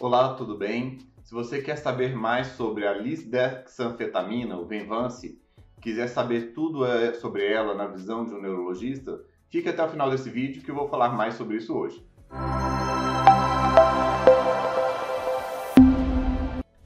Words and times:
Olá, 0.00 0.34
tudo 0.34 0.56
bem? 0.56 0.98
Se 1.24 1.34
você 1.34 1.60
quer 1.60 1.74
saber 1.74 2.14
mais 2.14 2.46
sobre 2.52 2.86
a 2.86 2.92
lisdexanfetamina, 2.92 4.56
o 4.56 4.64
Venvance, 4.64 5.42
quiser 5.80 6.06
saber 6.06 6.52
tudo 6.52 6.86
é, 6.86 7.14
sobre 7.14 7.44
ela 7.44 7.74
na 7.74 7.88
visão 7.88 8.24
de 8.24 8.32
um 8.32 8.40
neurologista, 8.40 9.20
fique 9.50 9.68
até 9.68 9.84
o 9.84 9.88
final 9.88 10.08
desse 10.08 10.30
vídeo 10.30 10.62
que 10.62 10.70
eu 10.70 10.74
vou 10.76 10.88
falar 10.88 11.08
mais 11.08 11.34
sobre 11.34 11.56
isso 11.56 11.76
hoje. 11.76 12.00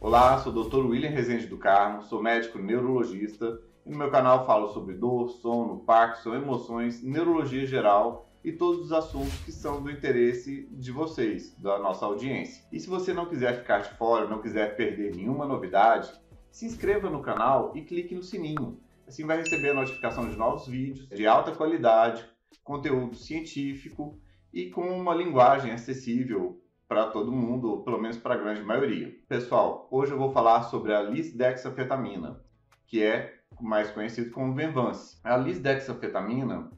Olá, 0.01 0.39
sou 0.39 0.51
o 0.51 0.65
Dr. 0.65 0.87
William 0.87 1.11
Rezende 1.11 1.47
do 1.47 1.59
Carmo, 1.59 2.01
sou 2.05 2.23
médico 2.23 2.59
neurologista 2.59 3.61
e 3.85 3.91
no 3.91 3.99
meu 3.99 4.11
canal 4.11 4.47
falo 4.47 4.69
sobre 4.69 4.95
dor, 4.95 5.29
sono, 5.29 5.81
Parkinson, 5.81 6.35
emoções, 6.37 7.03
neurologia 7.03 7.67
geral 7.67 8.32
e 8.45 8.53
todos 8.53 8.87
os 8.87 8.93
assuntos 8.93 9.35
que 9.45 9.53
são 9.53 9.83
do 9.83 9.91
interesse 9.91 10.69
de 10.71 10.91
vocês, 10.91 11.55
da 11.59 11.79
nossa 11.79 12.05
audiência. 12.05 12.65
E 12.73 12.81
se 12.81 12.89
você 12.89 13.13
não 13.13 13.27
quiser 13.27 13.61
ficar 13.61 13.81
de 13.81 13.97
fora, 13.97 14.29
não 14.29 14.41
quiser 14.41 14.77
perder 14.77 15.15
nenhuma 15.15 15.47
novidade, 15.47 16.13
se 16.51 16.67
inscreva 16.67 17.09
no 17.09 17.23
canal 17.23 17.73
e 17.75 17.83
clique 17.83 18.15
no 18.15 18.23
sininho. 18.23 18.79
Assim 19.07 19.25
vai 19.25 19.39
receber 19.39 19.71
a 19.71 19.75
notificação 19.75 20.29
de 20.29 20.37
novos 20.37 20.67
vídeos 20.67 21.09
de 21.09 21.27
alta 21.27 21.53
qualidade, 21.53 22.25
conteúdo 22.63 23.17
científico 23.17 24.19
e 24.53 24.71
com 24.71 24.83
uma 24.83 25.15
linguagem 25.15 25.73
acessível 25.73 26.61
para 26.87 27.07
todo 27.07 27.33
mundo, 27.33 27.71
ou 27.71 27.83
pelo 27.83 28.01
menos 28.01 28.19
para 28.19 28.35
a 28.35 28.39
grande 28.39 28.63
maioria. 28.63 29.17
Pessoal, 29.27 29.89
hoje 29.91 30.13
eu 30.13 30.19
vou 30.19 30.31
falar 30.31 30.65
sobre 30.65 30.93
a 30.93 31.01
lisdexafetamina, 31.01 32.39
que 32.87 33.03
é 33.03 33.35
mais 33.61 33.91
conhecido 33.91 34.31
como 34.31 34.55
Venvance. 34.55 35.19
A 35.25 35.37
lisdexafetamina 35.37 36.71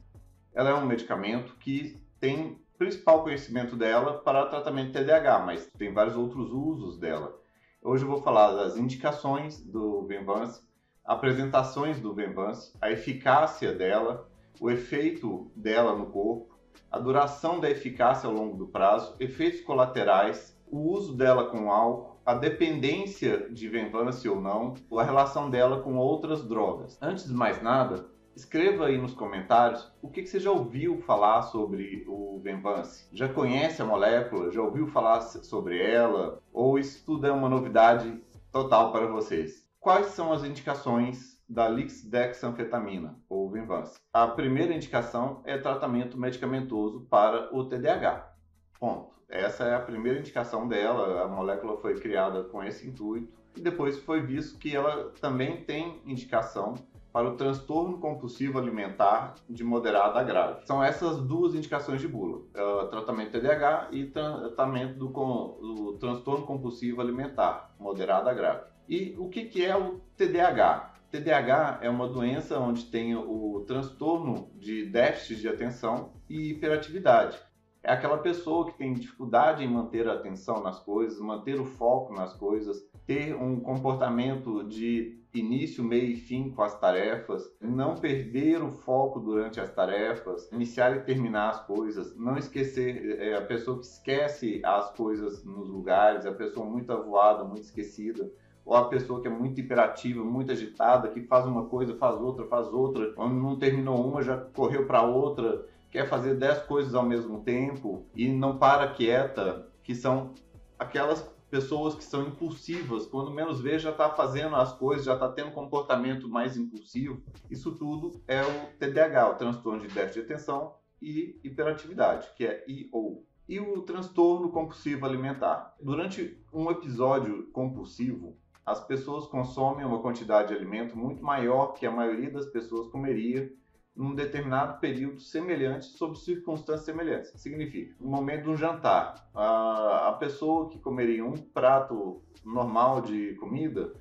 ela 0.55 0.69
é 0.69 0.73
um 0.73 0.85
medicamento 0.85 1.53
que 1.57 2.01
tem 2.19 2.57
principal 2.77 3.23
conhecimento 3.23 3.75
dela 3.75 4.19
para 4.19 4.45
tratamento 4.45 4.93
de 4.93 5.03
TDAH, 5.03 5.39
mas 5.39 5.69
tem 5.77 5.93
vários 5.93 6.15
outros 6.15 6.49
usos 6.51 6.97
dela. 6.97 7.37
Hoje 7.83 8.03
eu 8.03 8.09
vou 8.09 8.21
falar 8.21 8.53
das 8.53 8.77
indicações 8.77 9.61
do 9.61 10.07
Venvance, 10.07 10.61
apresentações 11.03 11.99
do 11.99 12.13
Venvance, 12.13 12.71
a 12.81 12.89
eficácia 12.89 13.73
dela, 13.73 14.29
o 14.59 14.71
efeito 14.71 15.51
dela 15.55 15.93
no 15.95 16.07
corpo, 16.07 16.57
a 16.89 16.97
duração 16.97 17.59
da 17.59 17.69
eficácia 17.69 18.27
ao 18.27 18.33
longo 18.33 18.57
do 18.57 18.67
prazo, 18.67 19.15
efeitos 19.19 19.59
colaterais, 19.61 20.57
o 20.65 20.79
uso 20.89 21.15
dela 21.15 21.49
com 21.49 21.69
álcool, 21.69 22.15
a 22.25 22.33
dependência 22.33 23.49
de 23.51 23.67
Venvance 23.67 24.27
ou 24.27 24.41
não, 24.41 24.73
a 24.97 25.03
relação 25.03 25.49
dela 25.49 25.81
com 25.81 25.97
outras 25.97 26.47
drogas. 26.47 26.97
Antes 27.01 27.25
de 27.27 27.33
mais 27.33 27.61
nada, 27.61 28.09
escreva 28.35 28.87
aí 28.87 28.97
nos 28.97 29.13
comentários 29.13 29.91
o 30.01 30.09
que, 30.09 30.25
você 30.25 30.39
já 30.39 30.51
ouviu 30.51 31.01
falar 31.01 31.43
sobre 31.43 32.03
o 32.07 32.39
Venvance. 32.43 33.07
Já 33.13 33.29
conhece 33.29 33.81
a 33.81 33.85
molécula? 33.85 34.51
Já 34.51 34.61
ouviu 34.61 34.87
falar 34.87 35.21
sobre 35.21 35.81
ela? 35.81 36.41
Ou 36.51 36.77
isso 36.77 37.05
tudo 37.05 37.25
é 37.25 37.31
uma 37.31 37.49
novidade 37.49 38.21
total 38.51 38.91
para 38.91 39.07
vocês? 39.07 39.65
Quais 39.79 40.07
são 40.07 40.33
as 40.33 40.43
indicações 40.43 41.35
da 41.47 41.69
lisdexanfetamina, 41.69 43.19
ou 43.29 43.49
Venvance. 43.49 43.99
A 44.11 44.27
primeira 44.27 44.73
indicação 44.73 45.41
é 45.45 45.57
tratamento 45.57 46.17
medicamentoso 46.17 47.01
para 47.01 47.55
o 47.55 47.65
TDAH. 47.65 48.33
Ponto. 48.79 49.13
Essa 49.29 49.65
é 49.65 49.75
a 49.75 49.79
primeira 49.79 50.19
indicação 50.19 50.67
dela, 50.67 51.23
a 51.23 51.27
molécula 51.27 51.77
foi 51.77 51.99
criada 51.99 52.43
com 52.43 52.63
esse 52.63 52.87
intuito 52.87 53.33
e 53.55 53.61
depois 53.61 53.97
foi 53.99 54.21
visto 54.21 54.59
que 54.59 54.75
ela 54.75 55.11
também 55.19 55.63
tem 55.63 56.01
indicação 56.05 56.75
para 57.15 57.29
o 57.29 57.37
transtorno 57.37 57.97
compulsivo 57.97 58.59
alimentar 58.59 59.35
de 59.49 59.63
moderado 59.63 60.19
a 60.19 60.21
grave. 60.21 60.67
São 60.67 60.83
essas 60.83 61.21
duas 61.21 61.55
indicações 61.55 62.01
de 62.01 62.09
bula: 62.09 62.39
uh, 62.39 62.89
tratamento 62.89 63.31
TDAH 63.31 63.87
e 63.93 64.03
tratamento 64.07 64.99
do, 64.99 65.07
do, 65.07 65.93
transtorno 65.93 66.45
compulsivo 66.45 66.99
alimentar 66.99 67.73
moderado 67.79 68.27
a 68.27 68.33
grave. 68.33 68.65
E 68.89 69.15
o 69.17 69.29
que, 69.29 69.45
que 69.45 69.65
é 69.65 69.77
o 69.77 70.01
TDAH? 70.17 70.93
TDAH 71.09 71.79
é 71.83 71.89
uma 71.89 72.09
doença 72.09 72.59
onde 72.59 72.83
tem 72.83 73.15
o 73.15 73.63
transtorno 73.65 74.49
de 74.53 74.85
déficit 74.85 75.39
de 75.39 75.47
atenção 75.47 76.11
e 76.29 76.49
hiperatividade. 76.49 77.39
É 77.81 77.93
aquela 77.93 78.17
pessoa 78.17 78.65
que 78.65 78.77
tem 78.77 78.93
dificuldade 78.93 79.63
em 79.63 79.69
manter 79.69 80.05
a 80.09 80.15
atenção 80.15 80.61
nas 80.61 80.79
coisas, 80.79 81.17
manter 81.21 81.61
o 81.61 81.65
foco 81.65 82.13
nas 82.13 82.33
coisas, 82.33 82.83
ter 83.05 83.33
um 83.35 83.61
comportamento 83.61 84.63
de 84.63 85.23
início, 85.39 85.83
meio 85.83 86.05
e 86.05 86.15
fim 86.15 86.49
com 86.49 86.63
as 86.63 86.79
tarefas, 86.79 87.51
não 87.59 87.95
perder 87.95 88.61
o 88.61 88.71
foco 88.71 89.19
durante 89.19 89.59
as 89.59 89.69
tarefas, 89.71 90.49
iniciar 90.51 90.95
e 90.95 91.01
terminar 91.01 91.49
as 91.49 91.65
coisas, 91.65 92.15
não 92.15 92.37
esquecer, 92.37 93.19
é 93.19 93.35
a 93.35 93.41
pessoa 93.41 93.79
que 93.79 93.85
esquece 93.85 94.61
as 94.63 94.91
coisas 94.91 95.43
nos 95.43 95.69
lugares, 95.69 96.25
a 96.25 96.31
pessoa 96.31 96.65
muito 96.65 96.91
avoada, 96.91 97.43
muito 97.43 97.63
esquecida 97.63 98.31
ou 98.65 98.75
a 98.75 98.85
pessoa 98.89 99.21
que 99.21 99.27
é 99.27 99.31
muito 99.31 99.61
imperativa, 99.61 100.23
muito 100.23 100.51
agitada, 100.51 101.09
que 101.09 101.21
faz 101.21 101.45
uma 101.45 101.65
coisa, 101.65 101.95
faz 101.95 102.15
outra, 102.15 102.45
faz 102.47 102.67
outra, 102.67 103.11
quando 103.13 103.35
não 103.35 103.59
terminou 103.59 104.03
uma 104.03 104.23
já 104.23 104.37
correu 104.37 104.87
para 104.87 105.03
outra, 105.03 105.65
quer 105.91 106.09
fazer 106.09 106.33
dez 106.33 106.57
coisas 106.63 106.95
ao 106.95 107.03
mesmo 107.03 107.41
tempo 107.41 108.05
e 108.15 108.27
não 108.27 108.57
para 108.57 108.87
quieta, 108.87 109.67
que 109.83 109.93
são 109.93 110.33
aquelas 110.79 111.21
pessoas 111.49 111.95
que 111.95 112.03
são 112.03 112.27
impulsivas, 112.27 113.05
quando 113.05 113.31
menos 113.31 113.61
vê 113.61 113.77
já 113.79 113.91
está 113.91 114.09
fazendo 114.09 114.55
as 114.55 114.73
coisas, 114.73 115.05
já 115.05 115.13
está 115.13 115.29
tendo 115.29 115.51
comportamento 115.51 116.27
mais 116.27 116.57
impulsivo. 116.57 117.21
Isso 117.49 117.71
tudo 117.73 118.21
é 118.27 118.41
o 118.41 118.77
TDAH, 118.79 119.29
o 119.29 119.35
transtorno 119.35 119.81
de 119.81 119.93
déficit 119.93 120.25
de 120.25 120.33
atenção 120.33 120.75
e 121.01 121.39
hiperatividade, 121.43 122.29
que 122.35 122.45
é 122.45 122.63
IO. 122.67 123.23
E 123.47 123.59
o 123.59 123.81
transtorno 123.81 124.49
compulsivo 124.49 125.05
alimentar. 125.05 125.75
Durante 125.79 126.39
um 126.51 126.71
episódio 126.71 127.47
compulsivo, 127.51 128.35
as 128.65 128.83
pessoas 128.83 129.27
consomem 129.27 129.85
uma 129.85 130.01
quantidade 130.01 130.47
de 130.47 130.55
alimento 130.55 130.97
muito 130.97 131.23
maior 131.23 131.73
que 131.73 131.85
a 131.85 131.91
maioria 131.91 132.31
das 132.31 132.47
pessoas 132.47 132.87
comeria 132.87 133.53
num 133.95 134.13
determinado 134.13 134.79
período 134.79 135.21
semelhante, 135.21 135.85
sob 135.85 136.17
circunstâncias 136.17 136.85
semelhantes. 136.85 137.31
Significa, 137.39 137.95
no 137.99 138.09
momento 138.09 138.43
de 138.43 138.49
um 138.49 138.57
jantar, 138.57 139.29
a, 139.33 140.09
a 140.09 140.13
pessoa 140.13 140.69
que 140.69 140.79
comeria 140.79 141.25
um 141.25 141.37
prato 141.37 142.21
normal 142.43 143.01
de 143.01 143.35
comida, 143.35 143.93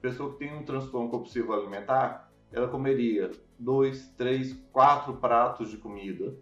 pessoa 0.00 0.32
que 0.32 0.38
tem 0.38 0.54
um 0.56 0.64
transtorno 0.64 1.10
compulsivo 1.10 1.52
alimentar, 1.52 2.32
ela 2.50 2.68
comeria 2.68 3.30
dois, 3.58 4.08
três, 4.16 4.52
quatro 4.72 5.14
pratos 5.14 5.70
de 5.70 5.76
comida 5.76 6.34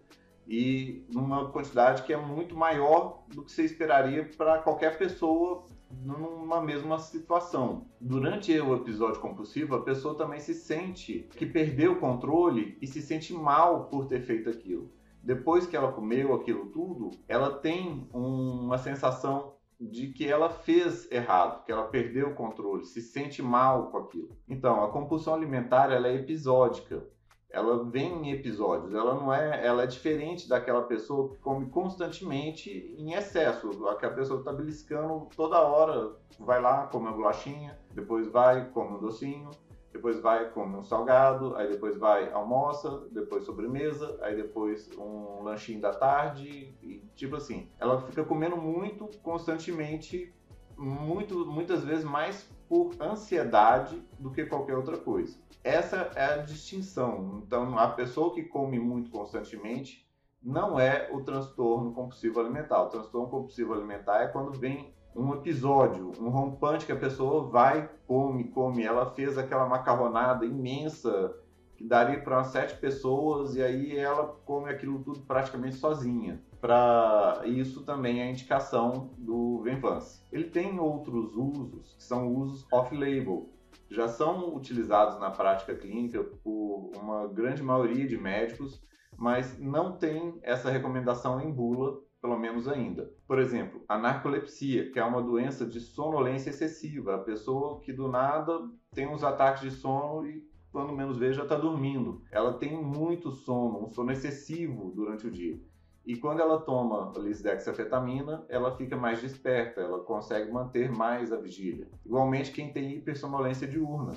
e 0.47 1.05
numa 1.09 1.49
quantidade 1.49 2.03
que 2.03 2.11
é 2.11 2.17
muito 2.17 2.55
maior 2.55 3.23
do 3.27 3.43
que 3.43 3.51
você 3.51 3.63
esperaria 3.63 4.29
para 4.37 4.57
qualquer 4.59 4.97
pessoa 4.97 5.65
numa 6.03 6.61
mesma 6.61 6.97
situação. 6.99 7.87
Durante 7.99 8.57
o 8.59 8.75
episódio 8.75 9.19
compulsivo, 9.19 9.75
a 9.75 9.83
pessoa 9.83 10.15
também 10.15 10.39
se 10.39 10.53
sente 10.53 11.27
que 11.35 11.45
perdeu 11.45 11.93
o 11.93 11.99
controle 11.99 12.77
e 12.81 12.87
se 12.87 13.01
sente 13.01 13.33
mal 13.33 13.85
por 13.85 14.05
ter 14.05 14.21
feito 14.21 14.49
aquilo. 14.49 14.91
Depois 15.23 15.67
que 15.67 15.75
ela 15.75 15.91
comeu 15.91 16.33
aquilo 16.33 16.67
tudo, 16.67 17.11
ela 17.27 17.51
tem 17.59 18.07
uma 18.11 18.77
sensação 18.77 19.53
de 19.79 20.07
que 20.07 20.27
ela 20.27 20.49
fez 20.49 21.11
errado, 21.11 21.63
que 21.65 21.71
ela 21.71 21.85
perdeu 21.85 22.29
o 22.29 22.35
controle, 22.35 22.85
se 22.85 23.01
sente 23.01 23.41
mal 23.41 23.91
com 23.91 23.97
aquilo. 23.97 24.37
Então, 24.47 24.83
a 24.83 24.91
compulsão 24.91 25.33
alimentar 25.33 25.91
ela 25.91 26.07
é 26.07 26.15
episódica 26.15 27.03
ela 27.51 27.83
vem 27.83 28.27
em 28.27 28.31
episódios, 28.31 28.93
ela 28.93 29.13
não 29.13 29.33
é, 29.33 29.65
ela 29.65 29.83
é 29.83 29.87
diferente 29.87 30.47
daquela 30.47 30.83
pessoa 30.83 31.29
que 31.29 31.37
come 31.37 31.65
constantemente 31.67 32.95
em 32.97 33.13
excesso, 33.13 33.87
aquela 33.87 34.13
pessoa 34.13 34.41
que 34.41 34.49
está 34.49 34.53
beliscando 34.53 35.27
toda 35.35 35.59
hora, 35.59 36.15
vai 36.39 36.61
lá, 36.61 36.87
come 36.87 37.07
uma 37.07 37.15
bolachinha, 37.15 37.77
depois 37.93 38.27
vai, 38.27 38.69
come 38.69 38.95
um 38.95 38.99
docinho, 38.99 39.51
depois 39.91 40.21
vai, 40.21 40.49
come 40.49 40.77
um 40.77 40.83
salgado, 40.83 41.55
aí 41.57 41.67
depois 41.67 41.97
vai, 41.97 42.31
almoça, 42.31 43.03
depois 43.11 43.43
sobremesa, 43.43 44.17
aí 44.21 44.35
depois 44.35 44.89
um 44.97 45.43
lanchinho 45.43 45.81
da 45.81 45.93
tarde, 45.93 46.73
e 46.81 47.03
tipo 47.15 47.35
assim, 47.35 47.69
ela 47.77 48.01
fica 48.01 48.23
comendo 48.23 48.55
muito 48.55 49.07
constantemente, 49.19 50.33
muito, 50.77 51.45
muitas 51.45 51.83
vezes 51.83 52.05
mais 52.05 52.49
por 52.71 52.95
ansiedade 53.01 54.01
do 54.17 54.31
que 54.31 54.45
qualquer 54.45 54.77
outra 54.77 54.95
coisa. 54.95 55.37
Essa 55.61 56.09
é 56.15 56.23
a 56.23 56.37
distinção. 56.37 57.43
Então, 57.45 57.77
a 57.77 57.89
pessoa 57.89 58.33
que 58.33 58.43
come 58.43 58.79
muito 58.79 59.11
constantemente 59.11 60.07
não 60.41 60.79
é 60.79 61.09
o 61.11 61.21
transtorno 61.21 61.91
compulsivo 61.91 62.39
alimentar. 62.39 62.83
O 62.83 62.87
transtorno 62.87 63.27
compulsivo 63.27 63.73
alimentar 63.73 64.21
é 64.21 64.27
quando 64.27 64.57
vem 64.57 64.89
um 65.13 65.33
episódio, 65.33 66.13
um 66.17 66.29
rompante 66.29 66.85
que 66.85 66.93
a 66.93 66.95
pessoa 66.95 67.49
vai, 67.49 67.89
come, 68.07 68.45
come. 68.45 68.85
Ela 68.85 69.11
fez 69.11 69.37
aquela 69.37 69.67
macarronada 69.67 70.45
imensa 70.45 71.35
que 71.81 71.87
daria 71.87 72.19
para 72.21 72.43
sete 72.43 72.77
pessoas 72.77 73.55
e 73.55 73.61
aí 73.61 73.97
ela 73.97 74.27
come 74.45 74.69
aquilo 74.69 75.03
tudo 75.03 75.21
praticamente 75.21 75.75
sozinha. 75.75 76.41
Para 76.59 77.41
isso 77.45 77.83
também 77.83 78.21
é 78.21 78.29
indicação 78.29 79.09
do 79.17 79.61
Venvance. 79.63 80.23
Ele 80.31 80.45
tem 80.45 80.79
outros 80.79 81.35
usos 81.35 81.95
que 81.95 82.03
são 82.03 82.27
usos 82.27 82.67
off-label, 82.71 83.49
já 83.89 84.07
são 84.07 84.55
utilizados 84.55 85.19
na 85.19 85.31
prática 85.31 85.75
clínica 85.75 86.23
por 86.43 86.91
uma 86.95 87.27
grande 87.27 87.63
maioria 87.63 88.07
de 88.07 88.17
médicos, 88.17 88.81
mas 89.17 89.59
não 89.59 89.97
tem 89.97 90.39
essa 90.43 90.69
recomendação 90.69 91.41
em 91.41 91.51
bula 91.51 91.99
pelo 92.21 92.37
menos 92.37 92.67
ainda. 92.67 93.11
Por 93.27 93.39
exemplo, 93.39 93.83
a 93.89 93.97
narcolepsia, 93.97 94.91
que 94.91 94.99
é 94.99 95.03
uma 95.03 95.23
doença 95.23 95.65
de 95.65 95.79
sonolência 95.79 96.51
excessiva, 96.51 97.15
a 97.15 97.19
pessoa 97.19 97.81
que 97.81 97.91
do 97.91 98.07
nada 98.07 98.59
tem 98.93 99.07
uns 99.07 99.23
ataques 99.23 99.63
de 99.63 99.71
sono 99.71 100.27
e 100.27 100.50
quando 100.71 100.93
menos 100.93 101.17
vê 101.17 101.33
já 101.33 101.43
está 101.43 101.55
dormindo. 101.55 102.21
Ela 102.31 102.53
tem 102.53 102.81
muito 102.81 103.31
sono, 103.31 103.83
um 103.83 103.87
sono 103.87 104.11
excessivo 104.11 104.91
durante 104.95 105.27
o 105.27 105.31
dia. 105.31 105.59
E 106.05 106.15
quando 106.15 106.41
ela 106.41 106.59
toma 106.59 107.13
lisdexafetamina, 107.17 108.43
ela 108.49 108.75
fica 108.75 108.97
mais 108.97 109.21
desperta, 109.21 109.81
ela 109.81 109.99
consegue 109.99 110.51
manter 110.51 110.91
mais 110.91 111.31
a 111.31 111.37
vigília. 111.37 111.87
Igualmente 112.03 112.51
quem 112.51 112.73
tem 112.73 112.95
hipersonolência 112.95 113.67
diurna, 113.67 114.13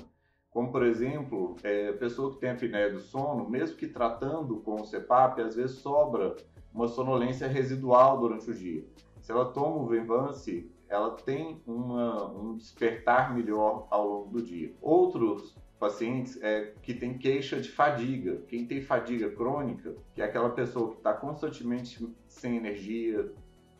como 0.49 0.71
por 0.71 0.83
exemplo, 0.83 1.55
é, 1.63 1.91
pessoa 1.91 2.31
que 2.31 2.39
tem 2.39 2.49
apneia 2.49 2.91
do 2.91 2.99
sono, 2.99 3.47
mesmo 3.47 3.77
que 3.77 3.87
tratando 3.87 4.61
com 4.61 4.75
o 4.75 4.85
CPAP, 4.85 5.41
às 5.41 5.55
vezes 5.55 5.77
sobra 5.77 6.35
uma 6.73 6.87
sonolência 6.87 7.47
residual 7.47 8.19
durante 8.19 8.49
o 8.49 8.53
dia. 8.53 8.83
Se 9.21 9.31
ela 9.31 9.45
toma 9.45 9.77
o 9.77 9.85
Venvance, 9.85 10.71
ela 10.87 11.11
tem 11.11 11.61
uma, 11.67 12.31
um 12.31 12.55
despertar 12.55 13.35
melhor 13.35 13.87
ao 13.89 14.07
longo 14.07 14.29
do 14.31 14.41
dia. 14.41 14.73
Outros 14.81 15.55
pacientes 15.79 16.41
é, 16.41 16.73
que 16.81 16.93
têm 16.93 17.17
queixa 17.17 17.59
de 17.59 17.69
fadiga. 17.69 18.41
Quem 18.47 18.65
tem 18.65 18.81
fadiga 18.81 19.29
crônica, 19.29 19.95
que 20.13 20.21
é 20.21 20.25
aquela 20.25 20.49
pessoa 20.49 20.91
que 20.91 20.97
está 20.97 21.13
constantemente 21.13 22.07
sem 22.27 22.57
energia, 22.57 23.31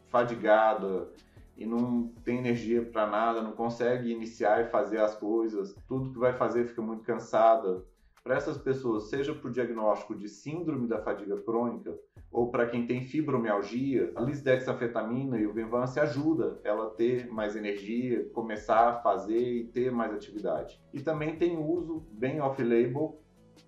fadigada 0.07 1.09
e 1.57 1.65
não 1.65 2.09
tem 2.23 2.37
energia 2.37 2.83
para 2.83 3.07
nada, 3.07 3.41
não 3.41 3.53
consegue 3.53 4.11
iniciar 4.11 4.61
e 4.61 4.69
fazer 4.69 4.99
as 4.99 5.15
coisas, 5.15 5.75
tudo 5.87 6.11
que 6.11 6.19
vai 6.19 6.33
fazer 6.33 6.65
fica 6.65 6.81
muito 6.81 7.03
cansada. 7.03 7.83
Para 8.25 8.37
essas 8.37 8.57
pessoas, 8.57 9.03
seja 9.03 9.35
para 9.35 9.47
o 9.47 9.51
diagnóstico 9.51 10.15
de 10.15 10.27
síndrome 10.27 10.87
da 10.87 10.99
fadiga 10.99 11.39
crônica 11.43 11.95
ou 12.31 12.49
para 12.49 12.65
quem 12.65 12.87
tem 12.87 13.03
fibromialgia, 13.03 14.11
a 14.15 14.21
lisdexafetamina 14.21 15.37
e 15.39 15.45
o 15.45 15.53
Venvance 15.53 15.99
ajuda 15.99 16.59
ela 16.63 16.87
a 16.87 16.89
ter 16.89 17.31
mais 17.31 17.55
energia, 17.55 18.27
começar 18.33 18.89
a 18.89 18.95
fazer 18.95 19.37
e 19.37 19.65
ter 19.65 19.91
mais 19.91 20.11
atividade. 20.11 20.81
E 20.91 21.01
também 21.01 21.35
tem 21.35 21.55
uso 21.55 22.03
bem 22.13 22.41
off-label 22.41 23.21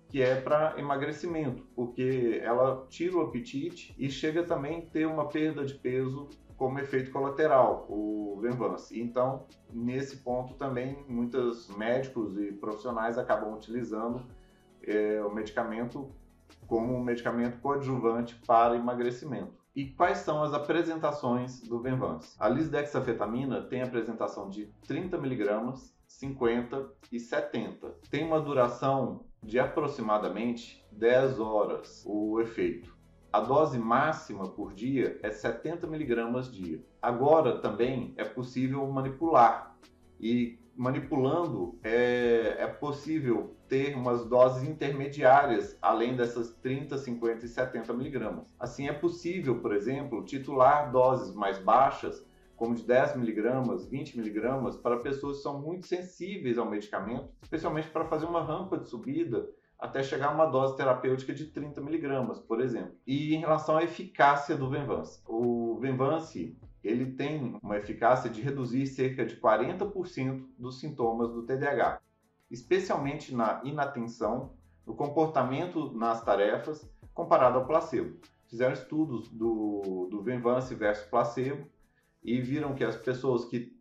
que 0.08 0.20
é 0.20 0.40
para 0.40 0.74
emagrecimento, 0.76 1.64
porque 1.76 2.40
ela 2.42 2.84
tira 2.88 3.16
o 3.16 3.20
apetite 3.20 3.94
e 3.96 4.10
chega 4.10 4.42
também 4.42 4.78
a 4.80 4.90
ter 4.90 5.06
uma 5.06 5.28
perda 5.28 5.64
de 5.64 5.74
peso 5.74 6.28
como 6.56 6.80
efeito 6.80 7.12
colateral, 7.12 7.86
o 7.88 8.36
Venvance. 8.40 9.00
Então, 9.00 9.46
nesse 9.72 10.16
ponto 10.16 10.54
também, 10.54 10.98
muitos 11.08 11.68
médicos 11.76 12.36
e 12.36 12.50
profissionais 12.50 13.16
acabam 13.16 13.54
utilizando 13.54 14.26
é, 14.88 15.22
o 15.24 15.32
medicamento 15.32 16.10
como 16.66 16.94
um 16.94 17.02
medicamento 17.02 17.58
coadjuvante 17.60 18.36
para 18.46 18.76
emagrecimento. 18.76 19.58
E 19.74 19.86
quais 19.86 20.18
são 20.18 20.42
as 20.42 20.52
apresentações 20.52 21.60
do 21.62 21.80
Venvance? 21.80 22.34
A 22.38 22.48
lisdexafetamina 22.48 23.62
tem 23.62 23.82
apresentação 23.82 24.48
de 24.50 24.66
30 24.86 25.16
mg, 25.16 25.74
50 26.06 26.90
e 27.12 27.20
70. 27.20 27.94
Tem 28.10 28.24
uma 28.24 28.40
duração 28.40 29.24
de 29.42 29.58
aproximadamente 29.58 30.84
10 30.90 31.38
horas 31.38 32.02
o 32.06 32.40
efeito. 32.40 32.96
A 33.32 33.40
dose 33.40 33.78
máxima 33.78 34.48
por 34.48 34.74
dia 34.74 35.18
é 35.22 35.30
70 35.30 35.86
mg 35.86 36.50
dia. 36.50 36.82
Agora 37.00 37.60
também 37.60 38.14
é 38.16 38.24
possível 38.24 38.86
manipular 38.88 39.76
e 40.18 40.57
manipulando, 40.78 41.76
é, 41.82 42.54
é 42.60 42.66
possível 42.68 43.56
ter 43.68 43.96
umas 43.96 44.24
doses 44.24 44.62
intermediárias, 44.62 45.76
além 45.82 46.16
dessas 46.16 46.54
30, 46.62 46.96
50 46.96 47.44
e 47.44 47.48
70 47.48 47.92
miligramas. 47.92 48.54
Assim, 48.60 48.88
é 48.88 48.92
possível, 48.92 49.60
por 49.60 49.74
exemplo, 49.74 50.24
titular 50.24 50.92
doses 50.92 51.34
mais 51.34 51.58
baixas, 51.58 52.24
como 52.54 52.76
de 52.76 52.84
10 52.84 53.16
miligramas, 53.16 53.86
20 53.86 54.16
miligramas, 54.16 54.76
para 54.76 54.98
pessoas 54.98 55.38
que 55.38 55.42
são 55.42 55.60
muito 55.60 55.84
sensíveis 55.86 56.58
ao 56.58 56.70
medicamento, 56.70 57.28
especialmente 57.42 57.88
para 57.88 58.04
fazer 58.04 58.26
uma 58.26 58.42
rampa 58.42 58.78
de 58.78 58.88
subida 58.88 59.48
até 59.78 60.02
chegar 60.02 60.28
a 60.28 60.34
uma 60.34 60.46
dose 60.46 60.76
terapêutica 60.76 61.32
de 61.32 61.46
30 61.46 61.80
miligramas, 61.80 62.38
por 62.38 62.60
exemplo. 62.60 62.94
E 63.06 63.34
em 63.34 63.40
relação 63.40 63.76
à 63.76 63.82
eficácia 63.82 64.56
do 64.56 64.70
Venvance, 64.70 65.20
o 65.26 65.76
Venvance 65.80 66.56
ele 66.88 67.12
tem 67.12 67.58
uma 67.62 67.76
eficácia 67.76 68.30
de 68.30 68.40
reduzir 68.40 68.86
cerca 68.86 69.24
de 69.24 69.36
40% 69.36 70.46
dos 70.58 70.80
sintomas 70.80 71.30
do 71.30 71.42
TDAH, 71.42 72.00
especialmente 72.50 73.34
na 73.34 73.60
inatenção, 73.62 74.54
no 74.86 74.94
comportamento 74.94 75.92
nas 75.92 76.24
tarefas, 76.24 76.90
comparado 77.12 77.58
ao 77.58 77.66
placebo. 77.66 78.18
Fizeram 78.46 78.72
estudos 78.72 79.28
do, 79.28 80.08
do 80.10 80.22
Venvance 80.22 80.74
versus 80.74 81.04
placebo 81.06 81.66
e 82.24 82.40
viram 82.40 82.74
que 82.74 82.82
as 82.82 82.96
pessoas 82.96 83.44
que 83.44 83.78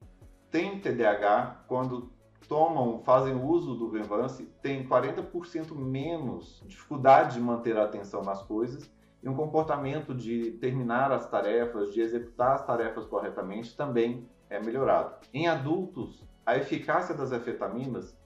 têm 0.51 0.81
TDAH, 0.81 1.63
quando 1.69 2.11
tomam, 2.49 3.01
fazem 3.03 3.41
uso 3.41 3.75
do 3.75 3.89
Venvance, 3.89 4.43
têm 4.61 4.85
40% 4.85 5.73
menos 5.73 6.61
dificuldade 6.65 7.35
de 7.35 7.39
manter 7.39 7.77
a 7.77 7.85
atenção 7.85 8.21
nas 8.21 8.41
coisas 8.41 8.91
e 9.21 9.29
um 9.29 9.35
comportamento 9.35 10.13
de 10.13 10.51
terminar 10.53 11.11
as 11.11 11.29
tarefas, 11.29 11.93
de 11.93 12.01
executar 12.01 12.53
as 12.53 12.65
tarefas 12.65 13.05
corretamente 13.05 13.75
também 13.75 14.27
é 14.49 14.59
melhorado. 14.61 15.15
Em 15.33 15.47
adultos, 15.47 16.23
a 16.45 16.55
eficácia 16.55 17.13
das 17.15 17.31
afetaminas 17.31 18.17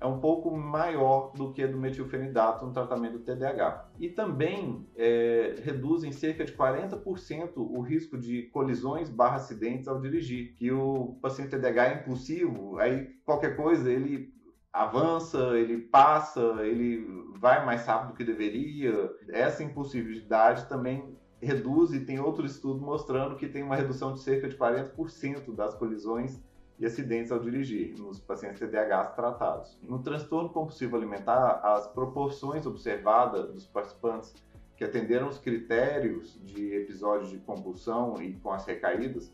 é 0.00 0.06
um 0.06 0.18
pouco 0.18 0.50
maior 0.56 1.32
do 1.34 1.52
que 1.52 1.62
a 1.62 1.66
do 1.66 1.76
metilfenidato 1.76 2.64
no 2.64 2.72
tratamento 2.72 3.18
do 3.18 3.24
TDAH. 3.24 3.90
E 3.98 4.08
também 4.08 4.88
é, 4.96 5.56
reduz 5.62 6.04
em 6.04 6.12
cerca 6.12 6.44
de 6.44 6.52
40% 6.52 7.52
o 7.56 7.80
risco 7.80 8.16
de 8.16 8.44
colisões 8.44 9.10
barra 9.10 9.36
acidentes 9.36 9.86
ao 9.86 10.00
dirigir. 10.00 10.54
Que 10.56 10.72
o 10.72 11.18
paciente 11.20 11.50
TDAH 11.50 11.86
é 11.86 11.94
impulsivo, 12.00 12.78
aí 12.78 13.08
qualquer 13.26 13.56
coisa 13.56 13.90
ele 13.90 14.32
avança, 14.72 15.58
ele 15.58 15.78
passa, 15.78 16.40
ele 16.60 17.04
vai 17.38 17.64
mais 17.64 17.84
rápido 17.86 18.10
do 18.10 18.16
que 18.16 18.24
deveria. 18.24 19.10
Essa 19.28 19.62
impulsividade 19.62 20.68
também 20.68 21.16
reduz 21.40 21.92
e 21.92 22.04
tem 22.04 22.20
outro 22.20 22.46
estudo 22.46 22.80
mostrando 22.80 23.36
que 23.36 23.48
tem 23.48 23.62
uma 23.62 23.76
redução 23.76 24.12
de 24.12 24.20
cerca 24.20 24.48
de 24.48 24.56
40% 24.56 25.54
das 25.54 25.74
colisões 25.74 26.40
e 26.78 26.86
acidentes 26.86 27.30
ao 27.30 27.38
dirigir 27.38 27.94
nos 27.98 28.20
pacientes 28.20 28.60
TDAH 28.60 29.04
tratados. 29.06 29.78
No 29.82 30.02
transtorno 30.02 30.48
compulsivo 30.48 30.96
alimentar, 30.96 31.60
as 31.62 31.86
proporções 31.88 32.64
observadas 32.64 33.52
dos 33.52 33.66
participantes 33.66 34.34
que 34.76 34.84
atenderam 34.84 35.28
os 35.28 35.38
critérios 35.38 36.40
de 36.42 36.74
episódios 36.74 37.30
de 37.30 37.38
compulsão 37.38 38.14
e 38.22 38.32
com 38.34 38.50
as 38.50 38.64
recaídas 38.64 39.30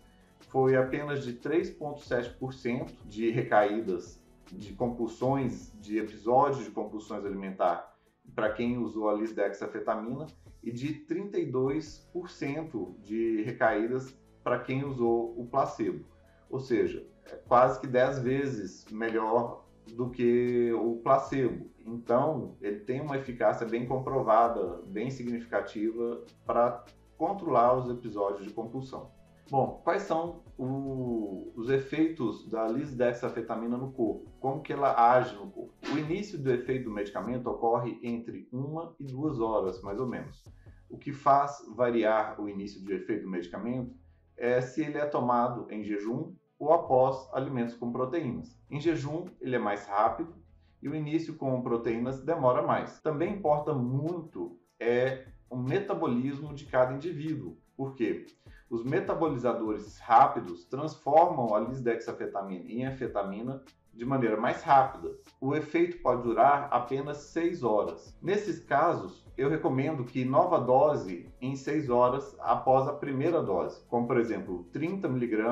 foi 0.48 0.76
apenas 0.76 1.24
de 1.24 1.34
3,7% 1.34 2.92
de 3.04 3.30
recaídas 3.30 4.20
de 4.54 4.72
compulsões, 4.74 5.72
de 5.80 5.98
episódios 5.98 6.64
de 6.64 6.70
compulsões 6.70 7.24
alimentar 7.24 7.96
para 8.34 8.52
quem 8.52 8.78
usou 8.78 9.08
a 9.08 9.14
lisdexafetamina 9.14 10.26
e 10.62 10.72
de 10.72 11.06
32% 11.06 12.98
de 13.00 13.42
recaídas 13.42 14.16
para 14.42 14.58
quem 14.60 14.84
usou 14.84 15.38
o 15.38 15.46
placebo. 15.46 16.04
Ou 16.50 16.60
seja, 16.60 17.06
é 17.24 17.36
quase 17.48 17.80
que 17.80 17.86
10 17.86 18.20
vezes 18.20 18.84
melhor 18.90 19.64
do 19.94 20.10
que 20.10 20.72
o 20.72 20.96
placebo. 20.96 21.70
Então, 21.84 22.56
ele 22.60 22.80
tem 22.80 23.00
uma 23.00 23.16
eficácia 23.16 23.66
bem 23.66 23.86
comprovada, 23.86 24.82
bem 24.86 25.10
significativa 25.10 26.24
para 26.44 26.84
controlar 27.16 27.76
os 27.78 27.88
episódios 27.88 28.46
de 28.46 28.52
compulsão. 28.52 29.10
Bom, 29.48 29.80
quais 29.84 30.02
são 30.02 30.42
o, 30.58 31.52
os 31.54 31.68
efeitos 31.68 32.48
da 32.48 32.66
lisdexafetamina 32.66 33.76
no 33.76 33.92
corpo? 33.92 34.30
Como 34.40 34.62
que 34.62 34.72
ela 34.72 35.12
age 35.12 35.34
no 35.36 35.50
corpo? 35.50 35.72
O 35.92 35.98
início 35.98 36.38
do 36.38 36.50
efeito 36.50 36.84
do 36.84 36.94
medicamento 36.94 37.48
ocorre 37.48 37.98
entre 38.02 38.48
uma 38.52 38.94
e 38.98 39.04
duas 39.04 39.38
horas, 39.38 39.80
mais 39.82 40.00
ou 40.00 40.06
menos. 40.06 40.42
O 40.88 40.96
que 40.96 41.12
faz 41.12 41.64
variar 41.74 42.40
o 42.40 42.48
início 42.48 42.82
do 42.82 42.92
efeito 42.92 43.24
do 43.24 43.30
medicamento 43.30 43.94
é 44.36 44.60
se 44.60 44.82
ele 44.82 44.98
é 44.98 45.06
tomado 45.06 45.66
em 45.70 45.82
jejum 45.82 46.34
ou 46.58 46.72
após 46.72 47.28
alimentos 47.34 47.74
com 47.74 47.92
proteínas. 47.92 48.58
Em 48.70 48.80
jejum, 48.80 49.26
ele 49.40 49.56
é 49.56 49.58
mais 49.58 49.86
rápido 49.86 50.34
e 50.82 50.88
o 50.88 50.94
início 50.94 51.34
com 51.34 51.60
proteínas 51.62 52.22
demora 52.22 52.62
mais. 52.62 53.00
Também 53.00 53.34
importa 53.34 53.74
muito 53.74 54.58
é 54.78 55.26
o 55.48 55.56
metabolismo 55.56 56.54
de 56.54 56.64
cada 56.66 56.94
indivíduo. 56.94 57.56
Por 57.76 57.94
quê? 57.94 58.26
Os 58.68 58.82
metabolizadores 58.82 59.98
rápidos 59.98 60.64
transformam 60.64 61.54
a 61.54 61.60
lisdexafetamina 61.60 62.64
em 62.68 62.84
anfetamina 62.84 63.62
de 63.94 64.04
maneira 64.04 64.36
mais 64.36 64.62
rápida. 64.62 65.16
O 65.40 65.54
efeito 65.54 65.98
pode 66.02 66.22
durar 66.22 66.68
apenas 66.70 67.18
6 67.18 67.62
horas. 67.62 68.16
Nesses 68.20 68.58
casos, 68.58 69.24
eu 69.38 69.48
recomendo 69.48 70.04
que 70.04 70.24
nova 70.24 70.58
dose 70.58 71.28
em 71.40 71.54
6 71.54 71.88
horas 71.88 72.36
após 72.40 72.88
a 72.88 72.92
primeira 72.92 73.42
dose, 73.42 73.82
como 73.86 74.06
por 74.06 74.18
exemplo 74.18 74.64
30 74.72 75.06
mg 75.06 75.42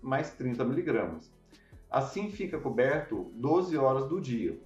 mais 0.00 0.32
30 0.32 0.62
mg. 0.64 1.30
Assim 1.90 2.30
fica 2.30 2.58
coberto 2.58 3.30
12 3.34 3.76
horas 3.76 4.06
do 4.06 4.20
dia. 4.20 4.58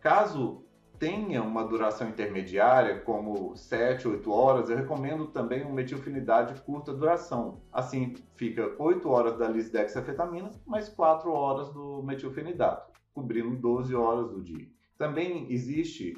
Caso 0.00 0.64
tenha 0.98 1.42
uma 1.42 1.64
duração 1.64 2.08
intermediária, 2.08 3.00
como 3.00 3.56
7, 3.56 4.08
8 4.08 4.30
horas, 4.30 4.70
eu 4.70 4.76
recomendo 4.76 5.26
também 5.26 5.62
uma 5.62 5.74
metilfinidade 5.74 6.54
de 6.54 6.60
curta 6.62 6.92
duração. 6.92 7.60
Assim, 7.72 8.14
fica 8.36 8.74
8 8.78 9.08
horas 9.08 9.38
da 9.38 9.48
lisdexafetamina, 9.48 10.50
mais 10.66 10.88
4 10.88 11.30
horas 11.30 11.70
do 11.70 12.02
metilfenidato, 12.02 12.90
cobrindo 13.12 13.56
12 13.56 13.94
horas 13.94 14.30
do 14.30 14.42
dia. 14.42 14.66
Também 14.96 15.50
existe, 15.52 16.14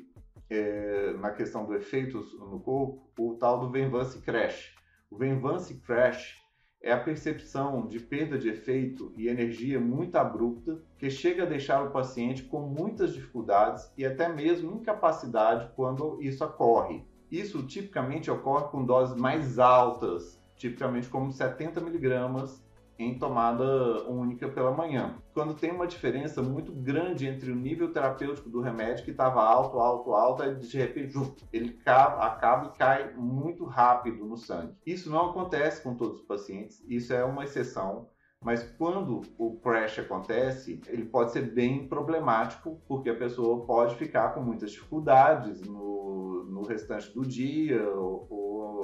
é, 0.50 1.12
na 1.14 1.30
questão 1.30 1.64
do 1.64 1.75
efeitos 1.75 2.33
no 2.38 2.61
corpo, 2.61 3.02
o 3.18 3.35
tal 3.35 3.61
do 3.61 3.71
Venvance 3.71 4.21
Crash. 4.21 4.75
O 5.11 5.16
Venvance 5.16 5.75
Crash 5.80 6.45
é 6.87 6.93
a 6.93 7.00
percepção 7.00 7.88
de 7.88 7.99
perda 7.99 8.38
de 8.38 8.49
efeito 8.49 9.12
e 9.16 9.26
energia 9.26 9.81
muito 9.81 10.14
abrupta 10.14 10.78
que 10.97 11.11
chega 11.11 11.43
a 11.43 11.47
deixar 11.47 11.83
o 11.83 11.90
paciente 11.90 12.45
com 12.45 12.61
muitas 12.61 13.12
dificuldades 13.12 13.90
e 13.99 14.07
até 14.07 14.28
mesmo 14.28 14.76
incapacidade 14.76 15.69
quando 15.75 16.23
isso 16.23 16.45
ocorre. 16.45 17.05
Isso 17.28 17.66
tipicamente 17.66 18.31
ocorre 18.31 18.69
com 18.69 18.85
doses 18.85 19.16
mais 19.16 19.59
altas, 19.59 20.40
tipicamente 20.55 21.09
como 21.09 21.33
70 21.33 21.81
miligramas 21.81 22.64
em 22.98 23.18
tomada 23.18 24.08
única 24.08 24.48
pela 24.48 24.70
manhã. 24.70 25.16
Quando 25.34 25.54
tem 25.54 25.70
uma 25.70 25.86
diferença 25.86 26.42
muito 26.42 26.72
grande 26.72 27.26
entre 27.26 27.50
o 27.50 27.56
nível 27.56 27.92
terapêutico 27.92 28.48
do 28.48 28.60
remédio, 28.60 29.04
que 29.04 29.10
estava 29.10 29.42
alto, 29.42 29.78
alto, 29.78 30.12
alto, 30.12 30.42
aí 30.42 30.54
de 30.54 30.78
repente 30.78 31.14
ele 31.52 31.78
acaba 31.84 32.66
e 32.66 32.78
cai 32.78 33.14
muito 33.14 33.64
rápido 33.64 34.24
no 34.24 34.36
sangue. 34.36 34.74
Isso 34.86 35.10
não 35.10 35.30
acontece 35.30 35.82
com 35.82 35.94
todos 35.94 36.20
os 36.20 36.26
pacientes, 36.26 36.82
isso 36.88 37.12
é 37.12 37.24
uma 37.24 37.44
exceção. 37.44 38.08
Mas 38.44 38.62
quando 38.78 39.22
o 39.38 39.58
crash 39.60 39.98
acontece, 39.98 40.80
ele 40.86 41.06
pode 41.06 41.32
ser 41.32 41.52
bem 41.52 41.88
problemático, 41.88 42.80
porque 42.86 43.10
a 43.10 43.16
pessoa 43.16 43.66
pode 43.66 43.96
ficar 43.96 44.34
com 44.34 44.40
muitas 44.40 44.70
dificuldades 44.70 45.62
no, 45.62 46.44
no 46.44 46.62
restante 46.62 47.12
do 47.12 47.22
dia 47.22 47.82
ou, 47.90 48.26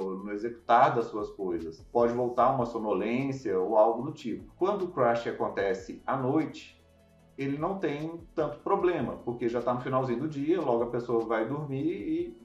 no 0.01 0.31
executar 0.31 0.95
das 0.95 1.05
suas 1.05 1.29
coisas. 1.29 1.81
Pode 1.91 2.13
voltar 2.13 2.53
uma 2.53 2.65
sonolência 2.65 3.59
ou 3.59 3.77
algo 3.77 4.03
do 4.03 4.11
tipo. 4.11 4.53
Quando 4.57 4.85
o 4.85 4.91
crash 4.91 5.27
acontece 5.27 6.01
à 6.05 6.17
noite, 6.17 6.81
ele 7.37 7.57
não 7.57 7.79
tem 7.79 8.21
tanto 8.35 8.59
problema, 8.59 9.17
porque 9.25 9.49
já 9.49 9.59
está 9.59 9.73
no 9.73 9.81
finalzinho 9.81 10.19
do 10.19 10.27
dia, 10.27 10.61
logo 10.61 10.83
a 10.83 10.89
pessoa 10.89 11.25
vai 11.25 11.47
dormir 11.47 11.85
e 11.85 12.37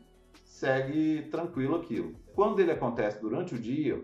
segue 0.44 1.22
tranquilo 1.30 1.76
aquilo. 1.76 2.14
Quando 2.34 2.60
ele 2.60 2.70
acontece 2.70 3.20
durante 3.20 3.54
o 3.54 3.58
dia, 3.58 4.02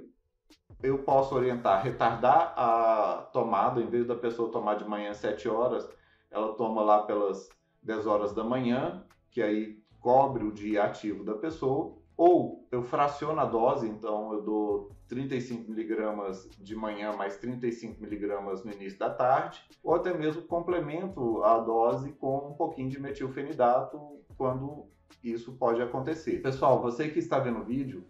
eu 0.83 0.99
posso 0.99 1.35
orientar, 1.35 1.83
retardar 1.83 2.53
a 2.57 3.29
tomada, 3.33 3.81
em 3.81 3.87
vez 3.87 4.07
da 4.07 4.15
pessoa 4.15 4.51
tomar 4.51 4.75
de 4.75 4.87
manhã 4.87 5.15
7 5.15 5.49
horas, 5.49 5.89
ela 6.31 6.53
toma 6.55 6.83
lá 6.83 7.03
pelas 7.03 7.49
10 7.83 8.07
horas 8.07 8.35
da 8.35 8.45
manhã, 8.45 9.03
que 9.31 9.43
aí 9.43 9.83
cobre 10.01 10.45
o 10.45 10.53
dia 10.53 10.85
ativo 10.85 11.25
da 11.25 11.35
pessoa, 11.35 11.97
ou 12.17 12.67
eu 12.71 12.83
fraciono 12.83 13.41
a 13.41 13.45
dose, 13.45 13.89
então 13.89 14.33
eu 14.33 14.43
dou 14.43 14.91
35 15.09 15.69
miligramas 15.69 16.49
de 16.59 16.75
manhã 16.75 17.13
mais 17.13 17.37
35 17.37 18.01
miligramas 18.01 18.65
no 18.65 18.73
início 18.73 18.99
da 18.99 19.11
tarde, 19.11 19.63
ou 19.83 19.95
até 19.95 20.17
mesmo 20.17 20.43
complemento 20.43 21.43
a 21.43 21.59
dose 21.59 22.13
com 22.13 22.51
um 22.51 22.55
pouquinho 22.55 22.89
de 22.89 23.01
metilfenidato 23.01 23.99
quando 24.37 24.87
isso 25.23 25.53
pode 25.53 25.83
acontecer. 25.83 26.43
Pessoal, 26.43 26.81
você 26.81 27.09
que 27.09 27.19
está 27.19 27.39
vendo 27.39 27.61
o 27.61 27.65
vídeo, 27.65 28.05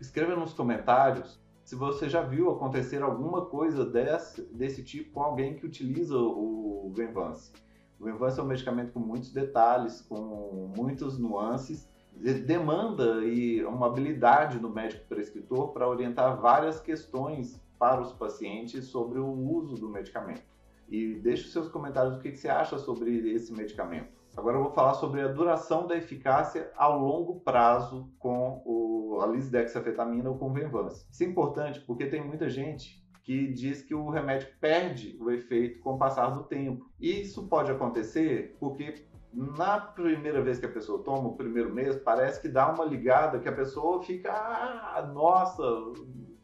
escreva 0.00 0.36
nos 0.36 0.52
comentários 0.52 1.40
se 1.64 1.74
você 1.74 2.08
já 2.08 2.22
viu 2.22 2.50
acontecer 2.50 3.02
alguma 3.02 3.44
coisa 3.44 3.84
desse, 3.84 4.42
desse 4.54 4.82
tipo 4.82 5.12
com 5.12 5.22
alguém 5.22 5.54
que 5.54 5.66
utiliza 5.66 6.16
o 6.16 6.90
Venvance. 6.94 7.52
O 8.00 8.04
Venvance 8.04 8.40
é 8.40 8.42
um 8.42 8.46
medicamento 8.46 8.92
com 8.92 9.00
muitos 9.00 9.32
detalhes, 9.32 10.00
com 10.00 10.72
muitas 10.74 11.18
nuances, 11.18 11.86
demanda 12.18 13.24
e 13.24 13.64
uma 13.64 13.86
habilidade 13.86 14.58
do 14.58 14.68
médico 14.68 15.06
prescritor 15.08 15.72
para 15.72 15.88
orientar 15.88 16.40
várias 16.40 16.80
questões 16.80 17.60
para 17.78 18.00
os 18.00 18.12
pacientes 18.12 18.86
sobre 18.86 19.18
o 19.18 19.28
uso 19.28 19.76
do 19.76 19.88
medicamento. 19.88 20.42
E 20.88 21.14
deixe 21.16 21.44
os 21.44 21.52
seus 21.52 21.68
comentários 21.68 22.16
o 22.16 22.20
que 22.20 22.34
você 22.34 22.48
acha 22.48 22.78
sobre 22.78 23.30
esse 23.30 23.52
medicamento. 23.52 24.18
Agora 24.36 24.56
eu 24.56 24.62
vou 24.62 24.72
falar 24.72 24.94
sobre 24.94 25.20
a 25.20 25.28
duração 25.28 25.86
da 25.86 25.96
eficácia 25.96 26.70
ao 26.76 26.98
longo 26.98 27.40
prazo 27.40 28.08
com 28.18 28.62
o, 28.64 29.20
a 29.20 29.26
lisdexafetamina 29.26 30.30
ou 30.30 30.38
com 30.38 30.52
Venvance. 30.52 31.06
Isso 31.10 31.24
é 31.24 31.26
importante 31.26 31.80
porque 31.80 32.06
tem 32.06 32.24
muita 32.24 32.48
gente 32.48 33.04
que 33.24 33.52
diz 33.52 33.82
que 33.82 33.94
o 33.94 34.08
remédio 34.08 34.48
perde 34.60 35.18
o 35.20 35.30
efeito 35.30 35.80
com 35.80 35.94
o 35.94 35.98
passar 35.98 36.28
do 36.30 36.44
tempo. 36.44 36.88
E 36.98 37.20
isso 37.20 37.46
pode 37.48 37.70
acontecer 37.70 38.56
porque 38.58 39.06
na 39.38 39.78
primeira 39.78 40.42
vez 40.42 40.58
que 40.58 40.66
a 40.66 40.68
pessoa 40.68 41.00
toma, 41.04 41.28
o 41.28 41.36
primeiro 41.36 41.72
mês, 41.72 41.94
parece 41.94 42.40
que 42.40 42.48
dá 42.48 42.72
uma 42.72 42.84
ligada 42.84 43.38
que 43.38 43.48
a 43.48 43.52
pessoa 43.52 44.02
fica, 44.02 44.32
ah, 44.32 45.08
nossa, 45.14 45.62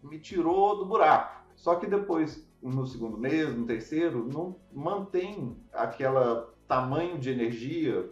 me 0.01 0.21
tirou 0.21 0.79
do 0.79 0.87
buraco. 0.87 1.45
Só 1.57 1.75
que 1.75 1.89
depois, 1.89 2.49
no 2.63 2.87
segundo 2.87 3.19
mês, 3.19 3.53
no 3.53 3.67
terceiro, 3.67 4.29
não 4.33 4.57
mantém 4.73 5.57
aquela 5.73 6.55
tamanho 6.69 7.19
de 7.19 7.31
energia 7.31 8.09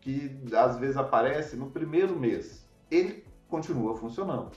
que 0.00 0.40
às 0.54 0.78
vezes 0.78 0.96
aparece 0.96 1.56
no 1.56 1.68
primeiro 1.68 2.16
mês. 2.16 2.70
Ele 2.88 3.24
continua 3.48 3.96
funcionando. 3.96 4.52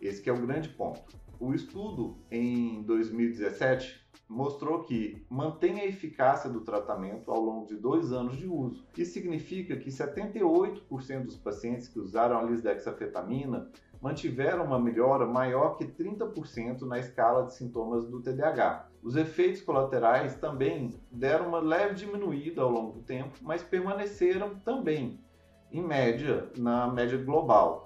Esse 0.00 0.26
é 0.28 0.32
o 0.32 0.40
grande 0.40 0.70
ponto. 0.70 1.02
O 1.42 1.52
estudo 1.52 2.18
em 2.30 2.84
2017 2.84 4.00
mostrou 4.28 4.84
que 4.84 5.26
mantém 5.28 5.80
a 5.80 5.84
eficácia 5.84 6.48
do 6.48 6.60
tratamento 6.60 7.32
ao 7.32 7.40
longo 7.40 7.66
de 7.66 7.74
dois 7.74 8.12
anos 8.12 8.36
de 8.36 8.46
uso. 8.46 8.86
Isso 8.96 9.14
significa 9.14 9.76
que 9.76 9.90
78% 9.90 11.24
dos 11.24 11.36
pacientes 11.36 11.88
que 11.88 11.98
usaram 11.98 12.38
a 12.38 12.42
lisdexafetamina 12.42 13.68
mantiveram 14.00 14.64
uma 14.66 14.78
melhora 14.78 15.26
maior 15.26 15.76
que 15.76 15.84
30% 15.84 16.82
na 16.82 17.00
escala 17.00 17.44
de 17.44 17.54
sintomas 17.54 18.06
do 18.06 18.22
TDAH. 18.22 18.88
Os 19.02 19.16
efeitos 19.16 19.62
colaterais 19.62 20.36
também 20.36 20.94
deram 21.10 21.48
uma 21.48 21.58
leve 21.58 21.96
diminuída 21.96 22.62
ao 22.62 22.70
longo 22.70 22.92
do 22.92 23.02
tempo, 23.02 23.36
mas 23.42 23.64
permaneceram 23.64 24.60
também, 24.60 25.18
em 25.72 25.82
média, 25.82 26.48
na 26.56 26.86
média 26.86 27.18
global, 27.18 27.81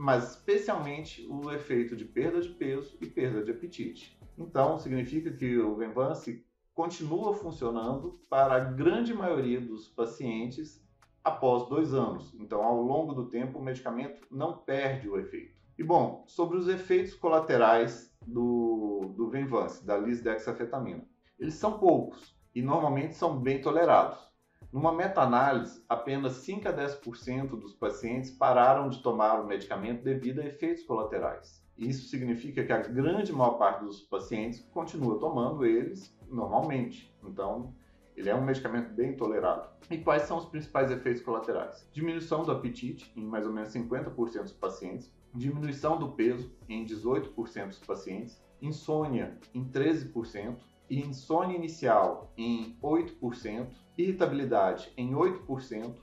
mas 0.00 0.30
especialmente 0.30 1.26
o 1.28 1.52
efeito 1.52 1.94
de 1.94 2.06
perda 2.06 2.40
de 2.40 2.48
peso 2.48 2.96
e 3.02 3.06
perda 3.06 3.44
de 3.44 3.50
apetite. 3.50 4.18
Então, 4.38 4.78
significa 4.78 5.30
que 5.30 5.58
o 5.58 5.76
Venvance 5.76 6.42
continua 6.72 7.34
funcionando 7.34 8.18
para 8.30 8.54
a 8.54 8.60
grande 8.60 9.12
maioria 9.12 9.60
dos 9.60 9.88
pacientes 9.88 10.82
após 11.22 11.68
dois 11.68 11.92
anos. 11.92 12.34
Então, 12.40 12.62
ao 12.62 12.80
longo 12.80 13.12
do 13.12 13.28
tempo, 13.28 13.58
o 13.58 13.62
medicamento 13.62 14.26
não 14.30 14.56
perde 14.56 15.06
o 15.06 15.18
efeito. 15.18 15.60
E 15.78 15.84
bom, 15.84 16.24
sobre 16.26 16.56
os 16.56 16.66
efeitos 16.66 17.14
colaterais 17.14 18.10
do, 18.26 19.12
do 19.14 19.28
Venvance, 19.28 19.84
da 19.84 19.98
lisdexafetamina. 19.98 21.06
Eles 21.38 21.54
são 21.54 21.78
poucos 21.78 22.34
e 22.54 22.62
normalmente 22.62 23.16
são 23.16 23.38
bem 23.38 23.60
tolerados. 23.60 24.29
Numa 24.72 24.92
meta-análise, 24.92 25.84
apenas 25.88 26.34
5 26.34 26.68
a 26.68 26.72
10% 26.72 27.58
dos 27.58 27.74
pacientes 27.74 28.30
pararam 28.30 28.88
de 28.88 29.02
tomar 29.02 29.40
o 29.40 29.46
medicamento 29.46 30.04
devido 30.04 30.40
a 30.40 30.46
efeitos 30.46 30.84
colaterais. 30.84 31.60
Isso 31.76 32.08
significa 32.08 32.64
que 32.64 32.72
a 32.72 32.78
grande 32.78 33.32
maior 33.32 33.58
parte 33.58 33.84
dos 33.84 34.00
pacientes 34.02 34.60
continua 34.72 35.18
tomando 35.18 35.64
eles 35.64 36.16
normalmente. 36.28 37.12
Então, 37.24 37.74
ele 38.16 38.30
é 38.30 38.34
um 38.34 38.44
medicamento 38.44 38.92
bem 38.92 39.16
tolerado. 39.16 39.68
E 39.90 39.98
quais 39.98 40.22
são 40.22 40.36
os 40.36 40.44
principais 40.44 40.90
efeitos 40.92 41.22
colaterais? 41.22 41.88
Diminuição 41.92 42.44
do 42.44 42.52
apetite 42.52 43.12
em 43.16 43.24
mais 43.24 43.44
ou 43.44 43.52
menos 43.52 43.70
50% 43.70 44.42
dos 44.42 44.52
pacientes, 44.52 45.12
diminuição 45.34 45.98
do 45.98 46.12
peso 46.12 46.48
em 46.68 46.86
18% 46.86 47.66
dos 47.66 47.78
pacientes, 47.80 48.40
insônia 48.62 49.36
em 49.52 49.64
13%, 49.64 50.54
e 50.54 50.79
insônia 50.98 51.56
inicial 51.56 52.32
em 52.36 52.76
8%, 52.82 53.68
irritabilidade 53.96 54.92
em 54.96 55.12
8%, 55.12 55.96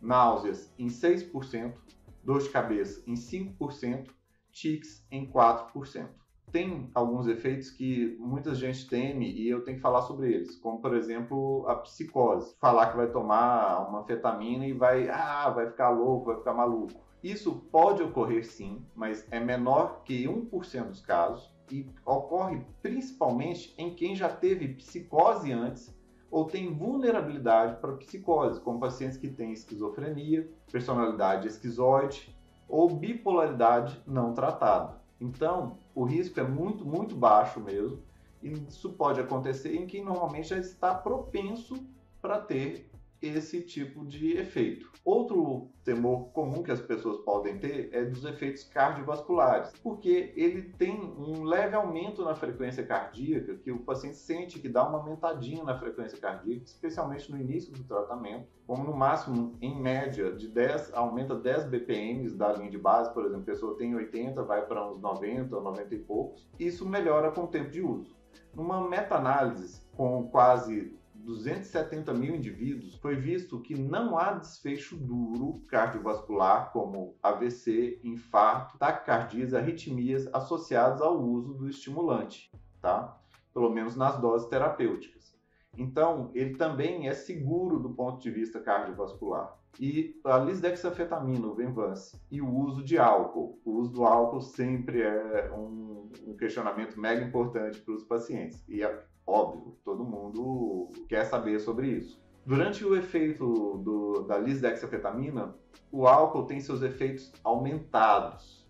náuseas 0.00 0.72
em 0.78 0.86
6%, 0.86 1.74
dor 2.22 2.42
de 2.42 2.50
cabeça 2.50 3.02
em 3.06 3.14
5%, 3.14 4.10
tics 4.52 5.06
em 5.10 5.30
4%. 5.30 6.08
Tem 6.52 6.90
alguns 6.94 7.26
efeitos 7.26 7.70
que 7.70 8.16
muita 8.20 8.54
gente 8.54 8.88
teme 8.88 9.32
e 9.32 9.48
eu 9.48 9.64
tenho 9.64 9.78
que 9.78 9.82
falar 9.82 10.02
sobre 10.02 10.32
eles, 10.32 10.56
como 10.56 10.80
por 10.80 10.94
exemplo 10.94 11.66
a 11.68 11.74
psicose. 11.76 12.54
Falar 12.60 12.90
que 12.90 12.96
vai 12.96 13.10
tomar 13.10 13.88
uma 13.88 14.04
fetamina 14.04 14.66
e 14.66 14.72
vai, 14.72 15.08
ah, 15.08 15.50
vai 15.50 15.66
ficar 15.68 15.90
louco, 15.90 16.26
vai 16.26 16.36
ficar 16.36 16.54
maluco. 16.54 17.04
Isso 17.22 17.56
pode 17.72 18.02
ocorrer 18.02 18.46
sim, 18.46 18.86
mas 18.94 19.26
é 19.32 19.40
menor 19.40 20.02
que 20.04 20.28
1% 20.28 20.88
dos 20.88 21.00
casos 21.00 21.55
e 21.70 21.88
ocorre 22.04 22.64
principalmente 22.82 23.74
em 23.76 23.94
quem 23.94 24.14
já 24.14 24.28
teve 24.28 24.68
psicose 24.74 25.52
antes 25.52 25.94
ou 26.30 26.44
tem 26.44 26.72
vulnerabilidade 26.72 27.80
para 27.80 27.92
psicose, 27.92 28.60
como 28.60 28.80
pacientes 28.80 29.16
que 29.16 29.28
têm 29.28 29.52
esquizofrenia, 29.52 30.50
personalidade 30.70 31.48
esquizoide 31.48 32.36
ou 32.68 32.90
bipolaridade 32.90 34.02
não 34.06 34.34
tratada. 34.34 35.00
Então, 35.20 35.78
o 35.94 36.04
risco 36.04 36.38
é 36.40 36.42
muito, 36.42 36.84
muito 36.84 37.14
baixo 37.14 37.60
mesmo, 37.60 38.02
e 38.42 38.52
isso 38.68 38.92
pode 38.92 39.20
acontecer 39.20 39.74
em 39.74 39.86
quem 39.86 40.04
normalmente 40.04 40.48
já 40.48 40.58
está 40.58 40.94
propenso 40.94 41.76
para 42.20 42.38
ter 42.38 42.90
esse 43.20 43.60
tipo 43.62 44.04
de 44.04 44.36
efeito. 44.36 44.90
Outro 45.04 45.70
temor 45.84 46.30
comum 46.32 46.62
que 46.62 46.72
as 46.72 46.80
pessoas 46.80 47.18
podem 47.18 47.58
ter 47.58 47.90
é 47.92 48.04
dos 48.04 48.24
efeitos 48.24 48.64
cardiovasculares, 48.64 49.72
porque 49.82 50.32
ele 50.36 50.62
tem 50.62 51.00
um 51.00 51.44
leve 51.44 51.76
aumento 51.76 52.24
na 52.24 52.34
frequência 52.34 52.84
cardíaca, 52.84 53.54
que 53.56 53.70
o 53.70 53.78
paciente 53.80 54.16
sente 54.16 54.58
que 54.58 54.68
dá 54.68 54.86
uma 54.86 54.98
aumentadinha 54.98 55.62
na 55.62 55.78
frequência 55.78 56.18
cardíaca, 56.18 56.64
especialmente 56.64 57.30
no 57.30 57.38
início 57.38 57.72
do 57.72 57.84
tratamento, 57.84 58.48
como 58.66 58.82
no 58.82 58.96
máximo, 58.96 59.56
em 59.60 59.80
média, 59.80 60.32
de 60.32 60.48
10, 60.48 60.92
aumenta 60.92 61.36
10 61.36 61.66
BPMs 61.66 62.36
da 62.36 62.52
linha 62.52 62.70
de 62.70 62.78
base, 62.78 63.14
por 63.14 63.24
exemplo, 63.24 63.42
a 63.42 63.46
pessoa 63.46 63.76
tem 63.76 63.94
80, 63.94 64.42
vai 64.42 64.66
para 64.66 64.90
uns 64.90 65.00
90, 65.00 65.60
90 65.60 65.94
e 65.94 65.98
poucos, 65.98 66.48
isso 66.58 66.88
melhora 66.88 67.30
com 67.30 67.42
o 67.42 67.46
tempo 67.46 67.70
de 67.70 67.80
uso. 67.80 68.16
Numa 68.52 68.86
meta-análise 68.88 69.82
com 69.96 70.28
quase 70.28 70.95
270 71.26 72.14
mil 72.14 72.36
indivíduos, 72.36 72.94
foi 72.94 73.16
visto 73.16 73.60
que 73.60 73.74
não 73.74 74.16
há 74.16 74.32
desfecho 74.34 74.96
duro 74.96 75.64
cardiovascular, 75.66 76.70
como 76.72 77.16
AVC, 77.20 78.00
infarto, 78.04 78.78
taquicardias, 78.78 79.52
arritmias 79.52 80.28
associados 80.32 81.02
ao 81.02 81.20
uso 81.20 81.52
do 81.54 81.68
estimulante, 81.68 82.50
tá? 82.80 83.20
Pelo 83.52 83.70
menos 83.70 83.96
nas 83.96 84.20
doses 84.20 84.48
terapêuticas. 84.48 85.36
Então, 85.76 86.30
ele 86.32 86.54
também 86.56 87.08
é 87.08 87.12
seguro 87.12 87.80
do 87.80 87.90
ponto 87.90 88.22
de 88.22 88.30
vista 88.30 88.60
cardiovascular. 88.60 89.58
E 89.78 90.18
a 90.24 90.38
lisdexafetamina, 90.38 91.46
o 91.46 91.54
Venvance, 91.54 92.18
e 92.30 92.40
o 92.40 92.48
uso 92.48 92.82
de 92.82 92.96
álcool. 92.98 93.60
O 93.64 93.72
uso 93.72 93.92
do 93.92 94.04
álcool 94.04 94.40
sempre 94.40 95.02
é 95.02 95.52
um, 95.52 96.10
um 96.26 96.36
questionamento 96.36 96.98
mega 96.98 97.22
importante 97.22 97.80
para 97.80 97.94
os 97.94 98.04
pacientes. 98.04 98.64
E 98.68 98.82
é 98.82 99.04
óbvio, 99.26 99.76
todo 99.84 100.04
mundo 100.04 100.90
quer 101.08 101.24
saber 101.24 101.58
sobre 101.60 101.88
isso. 101.88 102.20
Durante 102.44 102.84
o 102.84 102.94
efeito 102.94 103.78
do, 103.78 104.22
da 104.22 104.38
lisdexafetamina, 104.38 105.54
o 105.90 106.06
álcool 106.06 106.44
tem 106.44 106.60
seus 106.60 106.80
efeitos 106.82 107.32
aumentados, 107.42 108.66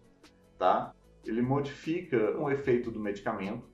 tá? 0.58 0.94
Ele 1.26 1.42
modifica 1.42 2.38
o 2.38 2.50
efeito 2.50 2.90
do 2.90 2.98
medicamento 2.98 3.68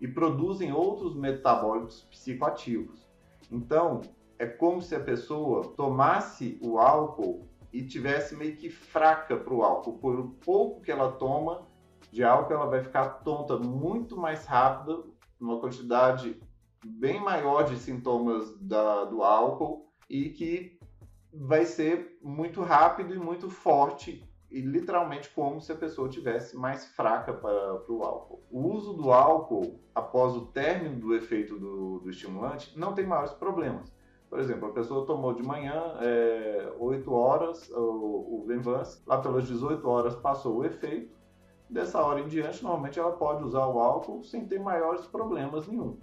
e 0.00 0.08
produzem 0.08 0.72
outros 0.72 1.14
metabólicos 1.14 2.02
psicoativos. 2.10 3.08
Então, 3.50 4.00
é 4.38 4.46
como 4.46 4.82
se 4.82 4.96
a 4.96 5.00
pessoa 5.00 5.72
tomasse 5.76 6.58
o 6.60 6.78
álcool 6.78 7.48
e 7.72 7.82
tivesse 7.82 8.34
meio 8.34 8.56
que 8.56 8.70
fraca 8.70 9.36
para 9.36 9.54
o 9.54 9.62
álcool. 9.62 9.98
Por 9.98 10.34
pouco 10.44 10.80
que 10.80 10.90
ela 10.90 11.12
toma 11.12 11.66
de 12.10 12.24
álcool, 12.24 12.54
ela 12.54 12.66
vai 12.66 12.82
ficar 12.82 13.08
tonta 13.24 13.56
muito 13.56 14.16
mais 14.16 14.46
rápido, 14.46 15.13
uma 15.44 15.60
quantidade 15.60 16.40
bem 16.84 17.20
maior 17.20 17.64
de 17.64 17.76
sintomas 17.76 18.56
da, 18.60 19.04
do 19.04 19.22
álcool 19.22 19.88
e 20.08 20.30
que 20.30 20.78
vai 21.32 21.64
ser 21.64 22.18
muito 22.22 22.62
rápido 22.62 23.14
e 23.14 23.18
muito 23.18 23.50
forte 23.50 24.22
e 24.50 24.60
literalmente 24.60 25.30
como 25.30 25.60
se 25.60 25.72
a 25.72 25.76
pessoa 25.76 26.08
tivesse 26.08 26.56
mais 26.56 26.86
fraca 26.86 27.32
para, 27.32 27.74
para 27.78 27.92
o 27.92 28.04
álcool. 28.04 28.42
O 28.50 28.68
uso 28.72 28.92
do 28.92 29.12
álcool 29.12 29.80
após 29.92 30.36
o 30.36 30.46
término 30.46 31.00
do 31.00 31.14
efeito 31.14 31.58
do, 31.58 31.98
do 31.98 32.10
estimulante 32.10 32.78
não 32.78 32.94
tem 32.94 33.04
maiores 33.04 33.32
problemas. 33.32 33.92
Por 34.30 34.38
exemplo, 34.38 34.68
a 34.68 34.72
pessoa 34.72 35.06
tomou 35.06 35.34
de 35.34 35.42
manhã 35.42 35.96
é, 36.00 36.72
8 36.78 37.12
horas 37.12 37.68
o, 37.70 38.42
o 38.42 38.44
Venvance, 38.46 39.02
lá 39.06 39.18
pelas 39.18 39.46
18 39.46 39.88
horas 39.88 40.14
passou 40.16 40.58
o 40.58 40.64
efeito, 40.64 41.12
dessa 41.68 42.00
hora 42.00 42.20
em 42.20 42.28
diante, 42.28 42.62
normalmente 42.62 42.98
ela 42.98 43.12
pode 43.12 43.44
usar 43.44 43.66
o 43.66 43.78
álcool 43.78 44.22
sem 44.22 44.46
ter 44.46 44.60
maiores 44.60 45.06
problemas 45.06 45.66
nenhum, 45.66 45.96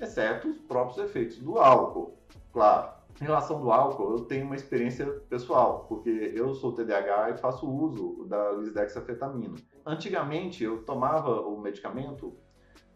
exceto 0.00 0.48
os 0.48 0.60
próprios 0.60 0.98
efeitos 0.98 1.38
do 1.38 1.58
álcool, 1.58 2.16
claro. 2.52 3.02
Em 3.20 3.24
relação 3.24 3.60
do 3.60 3.70
álcool, 3.70 4.12
eu 4.12 4.24
tenho 4.24 4.46
uma 4.46 4.56
experiência 4.56 5.06
pessoal, 5.28 5.84
porque 5.88 6.32
eu 6.34 6.54
sou 6.54 6.72
TDAH 6.72 7.30
e 7.30 7.36
faço 7.36 7.70
uso 7.70 8.24
da 8.24 8.52
lisdexafetamina. 8.52 9.54
Antigamente, 9.84 10.64
eu 10.64 10.82
tomava 10.82 11.40
o 11.42 11.60
medicamento 11.60 12.34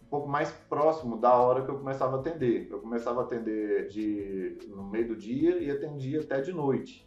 um 0.03 0.09
pouco 0.09 0.29
mais 0.29 0.51
próximo 0.69 1.17
da 1.19 1.35
hora 1.35 1.63
que 1.63 1.71
eu 1.71 1.79
começava 1.79 2.17
a 2.17 2.21
atender. 2.21 2.69
Eu 2.71 2.81
começava 2.81 3.21
a 3.21 3.25
atender 3.25 3.89
de, 3.89 4.59
no 4.69 4.85
meio 4.85 5.09
do 5.09 5.17
dia 5.17 5.59
e 5.59 5.71
atendia 5.71 6.21
até 6.21 6.41
de 6.41 6.53
noite. 6.53 7.07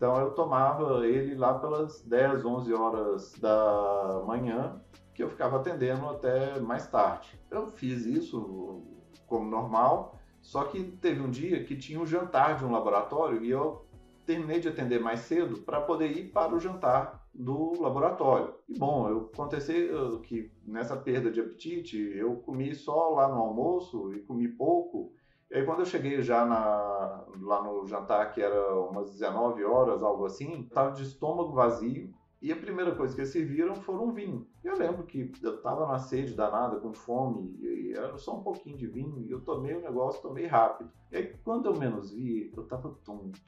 Então 0.00 0.18
eu 0.18 0.30
tomava 0.30 1.06
ele 1.06 1.34
lá 1.34 1.58
pelas 1.58 2.00
10, 2.00 2.42
11 2.42 2.72
horas 2.72 3.34
da 3.34 4.22
manhã, 4.26 4.80
que 5.12 5.22
eu 5.22 5.28
ficava 5.28 5.58
atendendo 5.58 6.08
até 6.08 6.58
mais 6.58 6.86
tarde. 6.86 7.38
Eu 7.50 7.66
fiz 7.66 8.06
isso 8.06 8.82
como 9.26 9.50
normal, 9.50 10.18
só 10.40 10.64
que 10.64 10.82
teve 10.82 11.20
um 11.20 11.30
dia 11.30 11.62
que 11.64 11.76
tinha 11.76 12.00
um 12.00 12.06
jantar 12.06 12.56
de 12.56 12.64
um 12.64 12.72
laboratório 12.72 13.44
e 13.44 13.50
eu 13.50 13.84
terminei 14.24 14.58
de 14.58 14.68
atender 14.68 15.00
mais 15.00 15.20
cedo 15.20 15.58
para 15.58 15.82
poder 15.82 16.10
ir 16.16 16.30
para 16.30 16.54
o 16.54 16.58
jantar 16.58 17.28
do 17.34 17.78
laboratório. 17.78 18.54
E 18.70 18.78
bom, 18.78 19.06
eu 19.06 19.30
aconteceu 19.30 20.18
que 20.20 20.50
nessa 20.64 20.96
perda 20.96 21.30
de 21.30 21.42
apetite, 21.42 21.98
eu 22.16 22.36
comi 22.36 22.74
só 22.74 23.10
lá 23.10 23.28
no 23.28 23.36
almoço 23.36 24.14
e 24.14 24.20
comi 24.20 24.48
pouco 24.48 25.12
e 25.50 25.56
aí 25.56 25.64
quando 25.64 25.80
eu 25.80 25.86
cheguei 25.86 26.22
já 26.22 26.44
na, 26.44 27.24
lá 27.40 27.62
no 27.62 27.86
jantar, 27.86 28.32
que 28.32 28.40
era 28.40 28.78
umas 28.78 29.10
19 29.10 29.64
horas, 29.64 30.02
algo 30.02 30.24
assim, 30.24 30.62
estava 30.62 30.92
de 30.92 31.02
estômago 31.02 31.52
vazio. 31.52 32.12
E 32.40 32.50
a 32.50 32.56
primeira 32.56 32.94
coisa 32.94 33.14
que 33.14 33.20
eles 33.20 33.32
serviram 33.32 33.74
foram 33.74 34.06
um 34.06 34.12
vinho. 34.12 34.46
Eu 34.64 34.78
lembro 34.78 35.04
que 35.04 35.30
eu 35.42 35.56
estava 35.56 35.86
na 35.86 35.98
sede 35.98 36.32
danada, 36.32 36.80
com 36.80 36.90
fome, 36.90 37.54
e 37.60 37.92
era 37.94 38.16
só 38.16 38.38
um 38.38 38.42
pouquinho 38.42 38.78
de 38.78 38.86
vinho, 38.86 39.22
e 39.26 39.30
eu 39.30 39.42
tomei 39.42 39.74
o 39.74 39.82
negócio, 39.82 40.22
tomei 40.22 40.46
rápido. 40.46 40.90
E 41.12 41.16
aí, 41.16 41.34
quando 41.44 41.66
eu 41.66 41.76
menos 41.76 42.12
vi, 42.12 42.50
eu 42.56 42.62
estava 42.62 42.96
tonto, 43.04 43.38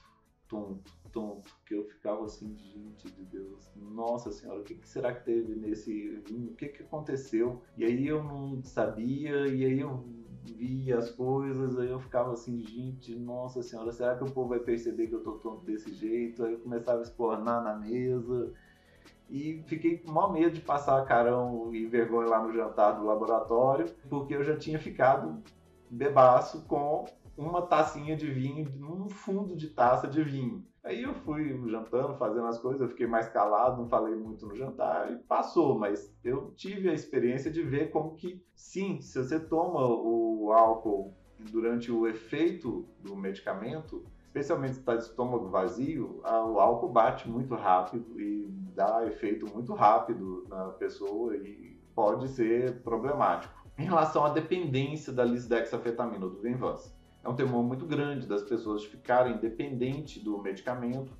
tonto, 0.46 0.92
tonto, 1.10 1.56
que 1.64 1.74
eu 1.74 1.84
ficava 1.84 2.26
assim, 2.26 2.54
gente 2.54 3.10
de 3.10 3.24
Deus, 3.24 3.72
nossa 3.76 4.30
senhora, 4.30 4.60
o 4.60 4.64
que, 4.64 4.74
que 4.74 4.86
será 4.86 5.14
que 5.14 5.24
teve 5.24 5.54
nesse 5.54 6.10
vinho? 6.26 6.50
O 6.50 6.54
que, 6.54 6.68
que 6.68 6.82
aconteceu? 6.82 7.62
E 7.78 7.84
aí 7.84 8.06
eu 8.06 8.22
não 8.22 8.62
sabia, 8.62 9.46
e 9.46 9.64
aí 9.64 9.80
eu 9.80 10.04
via 10.44 10.98
as 10.98 11.10
coisas, 11.10 11.78
aí 11.78 11.90
eu 11.90 12.00
ficava 12.00 12.32
assim, 12.32 12.60
gente, 12.60 13.14
nossa 13.14 13.62
senhora, 13.62 13.92
será 13.92 14.16
que 14.16 14.24
o 14.24 14.30
povo 14.30 14.50
vai 14.50 14.58
perceber 14.58 15.06
que 15.06 15.14
eu 15.14 15.22
tô 15.22 15.32
tonto 15.32 15.64
desse 15.64 15.92
jeito? 15.94 16.44
Aí 16.44 16.52
eu 16.52 16.60
começava 16.60 16.98
a 16.98 17.02
escornar 17.02 17.62
na 17.62 17.76
mesa 17.76 18.52
e 19.30 19.62
fiquei 19.66 19.98
com 19.98 20.12
maior 20.12 20.32
medo 20.32 20.54
de 20.54 20.60
passar 20.60 21.04
carão 21.06 21.74
e 21.74 21.86
vergonha 21.86 22.28
lá 22.28 22.42
no 22.42 22.52
jantar 22.52 22.92
do 22.92 23.06
laboratório, 23.06 23.86
porque 24.08 24.34
eu 24.34 24.44
já 24.44 24.56
tinha 24.56 24.78
ficado 24.78 25.42
bebaço 25.88 26.66
com 26.66 27.06
uma 27.36 27.62
tacinha 27.62 28.16
de 28.16 28.30
vinho, 28.30 28.68
um 28.80 29.08
fundo 29.08 29.56
de 29.56 29.68
taça 29.68 30.06
de 30.06 30.22
vinho. 30.22 30.64
Aí 30.84 31.02
eu 31.02 31.14
fui 31.14 31.56
jantando, 31.70 32.14
fazendo 32.14 32.46
as 32.46 32.58
coisas, 32.58 32.80
eu 32.80 32.88
fiquei 32.88 33.06
mais 33.06 33.28
calado, 33.28 33.80
não 33.80 33.88
falei 33.88 34.16
muito 34.16 34.46
no 34.46 34.56
jantar 34.56 35.12
e 35.12 35.16
passou, 35.16 35.78
mas 35.78 36.12
eu 36.24 36.52
tive 36.56 36.90
a 36.90 36.92
experiência 36.92 37.52
de 37.52 37.62
ver 37.62 37.90
como 37.92 38.16
que, 38.16 38.44
sim, 38.52 39.00
se 39.00 39.22
você 39.22 39.38
toma 39.38 39.86
o 39.86 40.52
álcool 40.52 41.14
durante 41.50 41.92
o 41.92 42.06
efeito 42.08 42.88
do 42.98 43.14
medicamento, 43.14 44.04
especialmente 44.24 44.74
se 44.74 44.80
está 44.80 44.96
de 44.96 45.04
estômago 45.04 45.50
vazio, 45.50 46.20
o 46.24 46.58
álcool 46.58 46.88
bate 46.88 47.28
muito 47.28 47.54
rápido 47.54 48.20
e 48.20 48.48
dá 48.74 49.06
efeito 49.06 49.46
muito 49.54 49.74
rápido 49.74 50.44
na 50.48 50.70
pessoa 50.70 51.36
e 51.36 51.78
pode 51.94 52.28
ser 52.28 52.82
problemático. 52.82 53.54
Em 53.78 53.84
relação 53.84 54.24
à 54.24 54.30
dependência 54.30 55.12
da 55.12 55.24
lisdexafetamina 55.24 56.26
do 56.26 56.40
Venvance, 56.40 56.92
é 57.24 57.28
um 57.28 57.34
temor 57.34 57.62
muito 57.62 57.86
grande 57.86 58.26
das 58.26 58.42
pessoas 58.42 58.84
ficarem 58.84 59.38
dependentes 59.38 60.22
do 60.22 60.38
medicamento, 60.42 61.12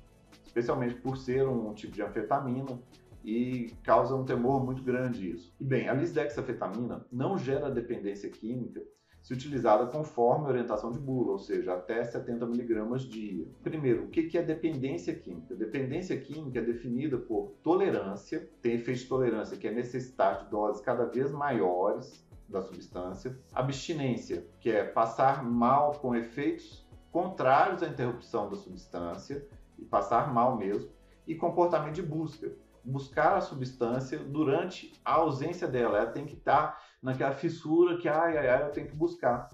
especialmente 0.45 0.95
por 0.95 1.17
ser 1.17 1.47
um 1.47 1.73
tipo 1.73 1.93
de 1.93 2.01
anfetamina, 2.01 2.79
e 3.23 3.71
causa 3.83 4.13
um 4.15 4.25
temor 4.25 4.63
muito 4.63 4.83
grande 4.83 5.31
isso. 5.31 5.55
E 5.59 5.63
bem, 5.63 5.87
a 5.87 5.93
lisdexafetamina 5.93 7.05
não 7.11 7.37
gera 7.37 7.71
dependência 7.71 8.29
química 8.29 8.81
se 9.21 9.33
utilizada 9.33 9.85
conforme 9.85 10.45
a 10.45 10.49
orientação 10.49 10.91
de 10.91 10.99
bula, 10.99 11.31
ou 11.31 11.39
seja, 11.39 11.73
até 11.73 12.03
70 12.03 12.43
mg 12.43 13.07
dia. 13.07 13.47
Primeiro, 13.63 14.03
o 14.03 14.09
que 14.09 14.37
é 14.37 14.43
dependência 14.43 15.15
química? 15.15 15.55
Dependência 15.55 16.19
química 16.19 16.59
é 16.59 16.61
definida 16.61 17.17
por 17.17 17.53
tolerância, 17.63 18.49
tem 18.61 18.73
efeito 18.73 18.99
de 18.99 19.07
tolerância, 19.07 19.55
que 19.55 19.65
é 19.65 19.71
necessidade 19.71 20.43
de 20.43 20.51
doses 20.51 20.81
cada 20.81 21.05
vez 21.05 21.31
maiores 21.31 22.22
da 22.47 22.61
substância, 22.61 23.37
abstinência, 23.53 24.45
que 24.59 24.69
é 24.69 24.83
passar 24.83 25.43
mal 25.43 25.93
com 25.93 26.15
efeitos 26.15 26.85
contrários 27.11 27.83
à 27.83 27.87
interrupção 27.87 28.49
da 28.49 28.55
substância 28.55 29.47
e 29.77 29.85
passar 29.85 30.33
mal 30.33 30.57
mesmo, 30.57 30.91
e 31.27 31.35
comportamento 31.35 31.93
de 31.93 32.01
busca, 32.01 32.51
buscar 32.83 33.37
a 33.37 33.41
substância 33.41 34.17
durante 34.19 34.93
a 35.05 35.13
ausência 35.13 35.67
dela, 35.67 35.99
ela 35.99 36.11
tem 36.11 36.25
que 36.25 36.33
estar 36.33 36.81
naquela 37.01 37.31
fissura 37.31 37.97
que 37.97 38.09
ai 38.09 38.37
ai 38.37 38.49
ai 38.49 38.63
eu 38.63 38.71
tenho 38.71 38.87
que 38.87 38.95
buscar 38.95 39.47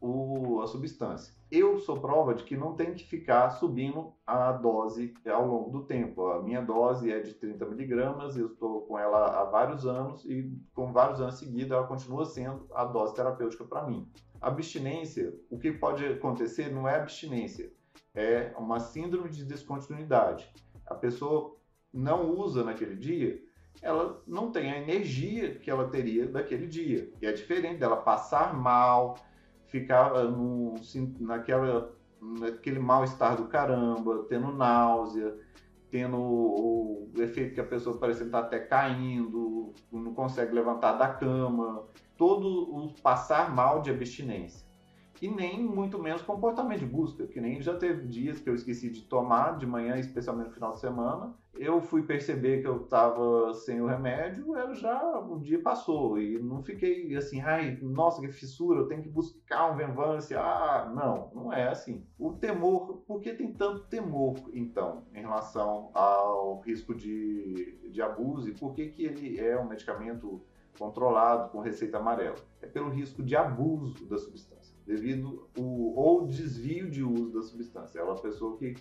o, 0.00 0.60
a 0.62 0.66
substância 0.66 1.36
eu 1.50 1.78
sou 1.78 2.00
prova 2.00 2.34
de 2.34 2.42
que 2.42 2.56
não 2.56 2.74
tem 2.74 2.92
que 2.92 3.04
ficar 3.04 3.50
subindo 3.50 4.12
a 4.26 4.50
dose 4.52 5.14
ao 5.26 5.46
longo 5.46 5.70
do 5.70 5.84
tempo. 5.84 6.26
A 6.28 6.42
minha 6.42 6.60
dose 6.60 7.10
é 7.10 7.20
de 7.20 7.34
30 7.34 7.64
miligramas, 7.66 8.36
eu 8.36 8.48
estou 8.48 8.82
com 8.82 8.98
ela 8.98 9.40
há 9.40 9.44
vários 9.44 9.86
anos 9.86 10.24
e 10.24 10.52
com 10.74 10.92
vários 10.92 11.20
anos 11.20 11.36
seguidos 11.36 11.70
ela 11.70 11.86
continua 11.86 12.24
sendo 12.24 12.66
a 12.74 12.84
dose 12.84 13.14
terapêutica 13.14 13.64
para 13.64 13.86
mim. 13.86 14.08
Abstinência, 14.40 15.34
o 15.48 15.58
que 15.58 15.70
pode 15.72 16.04
acontecer 16.04 16.72
não 16.72 16.88
é 16.88 16.96
abstinência, 16.96 17.72
é 18.14 18.52
uma 18.58 18.80
síndrome 18.80 19.30
de 19.30 19.44
descontinuidade. 19.44 20.50
A 20.84 20.94
pessoa 20.94 21.56
não 21.92 22.30
usa 22.30 22.64
naquele 22.64 22.96
dia, 22.96 23.40
ela 23.80 24.20
não 24.26 24.50
tem 24.50 24.70
a 24.70 24.78
energia 24.78 25.54
que 25.54 25.70
ela 25.70 25.88
teria 25.88 26.26
daquele 26.26 26.66
dia. 26.66 27.12
E 27.20 27.26
é 27.26 27.32
diferente 27.32 27.78
dela 27.78 27.96
passar 27.96 28.54
mal, 28.54 29.16
ficar 29.68 30.14
ah, 30.14 30.24
no, 30.24 30.74
naquela, 31.20 31.94
naquele 32.20 32.78
mal-estar 32.78 33.36
do 33.36 33.46
caramba, 33.46 34.26
tendo 34.28 34.52
náusea, 34.52 35.36
tendo 35.90 36.16
o, 36.16 37.12
o 37.16 37.22
efeito 37.22 37.54
que 37.54 37.60
a 37.60 37.66
pessoa 37.66 37.98
parece 37.98 38.24
estar 38.24 38.40
até 38.40 38.58
caindo, 38.58 39.72
não 39.92 40.14
consegue 40.14 40.54
levantar 40.54 40.92
da 40.94 41.08
cama, 41.08 41.84
todo 42.16 42.46
o 42.74 42.94
passar 43.02 43.54
mal 43.54 43.82
de 43.82 43.90
abstinência 43.90 44.65
e 45.20 45.28
nem 45.28 45.62
muito 45.62 45.98
menos 45.98 46.22
comportamento 46.22 46.80
de 46.80 46.86
busca, 46.86 47.26
que 47.26 47.40
nem 47.40 47.60
já 47.60 47.76
teve 47.76 48.06
dias 48.06 48.40
que 48.40 48.48
eu 48.48 48.54
esqueci 48.54 48.90
de 48.90 49.02
tomar 49.02 49.56
de 49.56 49.66
manhã, 49.66 49.96
especialmente 49.96 50.48
no 50.48 50.54
final 50.54 50.72
de 50.72 50.80
semana. 50.80 51.34
Eu 51.54 51.80
fui 51.80 52.02
perceber 52.02 52.60
que 52.60 52.68
eu 52.68 52.82
estava 52.82 53.54
sem 53.54 53.80
o 53.80 53.86
remédio, 53.86 54.56
eu 54.56 54.74
já 54.74 55.18
o 55.18 55.38
dia 55.40 55.60
passou 55.62 56.20
e 56.20 56.38
não 56.38 56.62
fiquei 56.62 57.16
assim, 57.16 57.40
ai, 57.40 57.78
nossa, 57.80 58.20
que 58.20 58.28
fissura, 58.28 58.80
eu 58.80 58.86
tenho 58.86 59.02
que 59.02 59.08
buscar 59.08 59.72
um 59.72 59.76
Venvance. 59.76 60.34
Ah, 60.34 60.92
não, 60.94 61.30
não 61.34 61.52
é 61.52 61.68
assim. 61.68 62.04
O 62.18 62.32
temor, 62.32 63.02
por 63.06 63.20
que 63.20 63.32
tem 63.32 63.52
tanto 63.52 63.84
temor 63.84 64.34
então 64.52 65.04
em 65.14 65.20
relação 65.20 65.90
ao 65.94 66.60
risco 66.60 66.94
de, 66.94 67.88
de 67.90 68.02
abuso 68.02 68.50
e 68.50 68.54
por 68.54 68.74
que 68.74 68.88
que 68.88 69.04
ele 69.04 69.40
é 69.40 69.58
um 69.58 69.66
medicamento 69.66 70.42
controlado 70.78 71.50
com 71.50 71.60
receita 71.60 71.96
amarela? 71.96 72.36
É 72.60 72.66
pelo 72.66 72.90
risco 72.90 73.22
de 73.22 73.34
abuso 73.34 74.04
da 74.04 74.18
substância 74.18 74.55
devido 74.86 75.48
o 75.58 75.94
ou 75.98 76.26
desvio 76.26 76.88
de 76.90 77.02
uso 77.02 77.32
da 77.32 77.42
substância. 77.42 77.98
É 77.98 78.02
uma 78.02 78.14
pessoa 78.14 78.56
que 78.56 78.76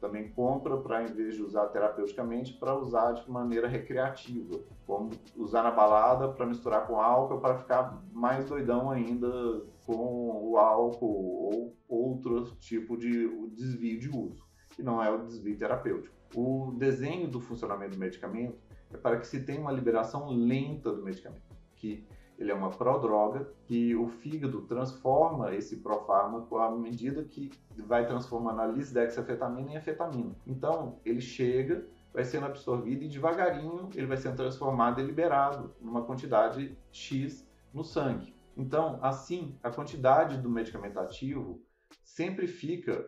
também 0.00 0.28
compra 0.30 0.76
para, 0.76 1.02
em 1.02 1.06
vez 1.06 1.34
de 1.34 1.42
usar 1.42 1.66
terapeuticamente, 1.68 2.52
para 2.52 2.78
usar 2.78 3.12
de 3.12 3.30
maneira 3.30 3.66
recreativa, 3.66 4.60
como 4.86 5.10
usar 5.34 5.62
na 5.62 5.70
balada 5.70 6.28
para 6.28 6.46
misturar 6.46 6.86
com 6.86 7.00
álcool 7.00 7.40
para 7.40 7.58
ficar 7.58 8.02
mais 8.12 8.44
doidão 8.44 8.90
ainda 8.90 9.62
com 9.86 10.50
o 10.50 10.58
álcool 10.58 11.06
ou 11.08 11.76
outro 11.88 12.44
tipo 12.56 12.96
de 12.96 13.28
desvio 13.48 13.98
de 13.98 14.10
uso, 14.10 14.44
que 14.70 14.82
não 14.82 15.02
é 15.02 15.10
o 15.10 15.24
desvio 15.24 15.56
terapêutico. 15.56 16.14
O 16.34 16.72
desenho 16.76 17.28
do 17.28 17.40
funcionamento 17.40 17.92
do 17.92 17.98
medicamento 17.98 18.58
é 18.92 18.96
para 18.96 19.18
que 19.18 19.26
se 19.26 19.40
tenha 19.40 19.60
uma 19.60 19.72
liberação 19.72 20.28
lenta 20.28 20.92
do 20.92 21.02
medicamento, 21.02 21.42
que 21.74 22.06
ele 22.38 22.50
é 22.50 22.54
uma 22.54 22.70
prodroga 22.70 23.50
que 23.64 23.94
o 23.94 24.08
fígado 24.08 24.62
transforma 24.62 25.54
esse 25.54 25.76
profármaco 25.76 26.58
à 26.58 26.70
medida 26.70 27.24
que 27.24 27.50
vai 27.76 28.06
transformando 28.06 28.60
a 28.60 28.66
lisdexafetamina 28.66 29.72
em 29.72 29.76
afetamina. 29.76 30.34
Então, 30.46 31.00
ele 31.04 31.20
chega, 31.20 31.86
vai 32.12 32.24
sendo 32.24 32.46
absorvido 32.46 33.04
e 33.04 33.08
devagarinho 33.08 33.88
ele 33.94 34.06
vai 34.06 34.16
sendo 34.16 34.36
transformado 34.36 35.00
e 35.00 35.04
liberado 35.04 35.74
numa 35.80 36.02
quantidade 36.02 36.76
X 36.92 37.46
no 37.72 37.82
sangue. 37.84 38.34
Então, 38.56 38.98
assim, 39.02 39.58
a 39.62 39.70
quantidade 39.70 40.38
do 40.38 40.48
medicamento 40.48 40.98
ativo 40.98 41.62
sempre 42.02 42.46
fica 42.46 43.06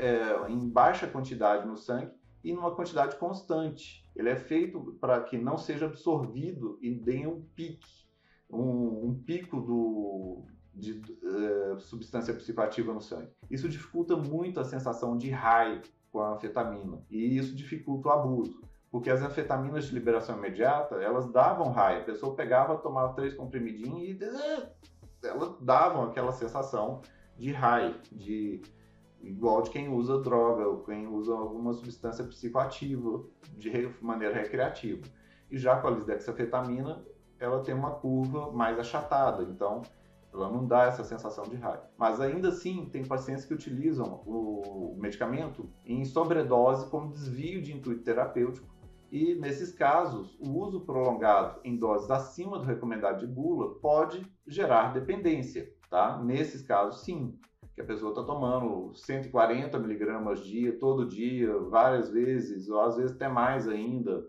é, 0.00 0.50
em 0.50 0.68
baixa 0.68 1.06
quantidade 1.06 1.66
no 1.66 1.76
sangue 1.76 2.10
e 2.42 2.52
numa 2.52 2.74
quantidade 2.74 3.16
constante. 3.16 4.08
Ele 4.16 4.30
é 4.30 4.36
feito 4.36 4.96
para 5.00 5.20
que 5.22 5.36
não 5.36 5.58
seja 5.58 5.86
absorvido 5.86 6.78
e 6.80 6.90
dê 6.94 7.26
um 7.26 7.42
pique 7.54 8.07
um, 8.50 9.08
um 9.08 9.14
pico 9.14 9.60
do, 9.60 10.44
de 10.74 10.92
uh, 10.92 11.78
substância 11.80 12.32
psicoativa 12.34 12.92
no 12.92 13.00
sangue. 13.00 13.30
Isso 13.50 13.68
dificulta 13.68 14.16
muito 14.16 14.60
a 14.60 14.64
sensação 14.64 15.16
de 15.16 15.30
high 15.30 15.82
com 16.10 16.20
a 16.20 16.34
anfetamina 16.34 17.02
e 17.10 17.36
isso 17.36 17.54
dificulta 17.54 18.08
o 18.08 18.12
abuso, 18.12 18.62
porque 18.90 19.10
as 19.10 19.20
anfetaminas 19.20 19.84
de 19.86 19.94
liberação 19.94 20.38
imediata 20.38 20.96
elas 20.96 21.30
davam 21.30 21.70
high, 21.70 22.00
a 22.00 22.04
pessoa 22.04 22.34
pegava, 22.34 22.78
tomava 22.78 23.14
três 23.14 23.34
comprimidinhos 23.34 24.02
e 24.02 24.24
uh, 24.24 24.68
elas 25.22 25.60
davam 25.60 26.04
aquela 26.04 26.32
sensação 26.32 27.02
de 27.36 27.52
high, 27.52 27.94
de 28.10 28.62
igual 29.20 29.62
de 29.62 29.70
quem 29.70 29.88
usa 29.88 30.20
droga 30.20 30.66
ou 30.66 30.84
quem 30.84 31.06
usa 31.06 31.32
alguma 31.32 31.72
substância 31.72 32.24
psicoativa 32.24 33.24
de 33.56 33.94
maneira 34.00 34.34
recreativa. 34.34 35.06
E 35.50 35.56
já 35.56 35.80
com 35.80 35.88
a 35.88 35.90
lisdexafetamina, 35.90 37.04
ela 37.40 37.62
tem 37.62 37.74
uma 37.74 37.92
curva 37.92 38.50
mais 38.52 38.78
achatada, 38.78 39.42
então 39.44 39.82
ela 40.32 40.50
não 40.50 40.66
dá 40.66 40.84
essa 40.84 41.04
sensação 41.04 41.44
de 41.44 41.56
raiva. 41.56 41.88
Mas 41.96 42.20
ainda 42.20 42.48
assim, 42.48 42.88
tem 42.90 43.04
pacientes 43.04 43.44
que 43.44 43.54
utilizam 43.54 44.22
o 44.26 44.94
medicamento 44.98 45.68
em 45.84 46.04
sobredose 46.04 46.88
como 46.90 47.12
desvio 47.12 47.62
de 47.62 47.74
intuito 47.74 48.02
terapêutico. 48.02 48.66
E 49.10 49.34
nesses 49.36 49.72
casos, 49.72 50.38
o 50.38 50.50
uso 50.50 50.80
prolongado 50.80 51.60
em 51.64 51.76
doses 51.76 52.10
acima 52.10 52.58
do 52.58 52.66
recomendado 52.66 53.20
de 53.20 53.26
bula 53.26 53.74
pode 53.80 54.26
gerar 54.46 54.92
dependência, 54.92 55.72
tá? 55.88 56.22
Nesses 56.22 56.60
casos, 56.60 57.00
sim, 57.00 57.38
que 57.74 57.80
a 57.80 57.86
pessoa 57.86 58.10
está 58.10 58.22
tomando 58.22 58.92
140 58.94 59.78
miligramas 59.78 60.40
dia, 60.40 60.78
todo 60.78 61.08
dia, 61.08 61.56
várias 61.70 62.10
vezes, 62.10 62.68
ou 62.68 62.80
às 62.80 62.96
vezes 62.96 63.12
até 63.12 63.28
mais 63.28 63.66
ainda, 63.66 64.26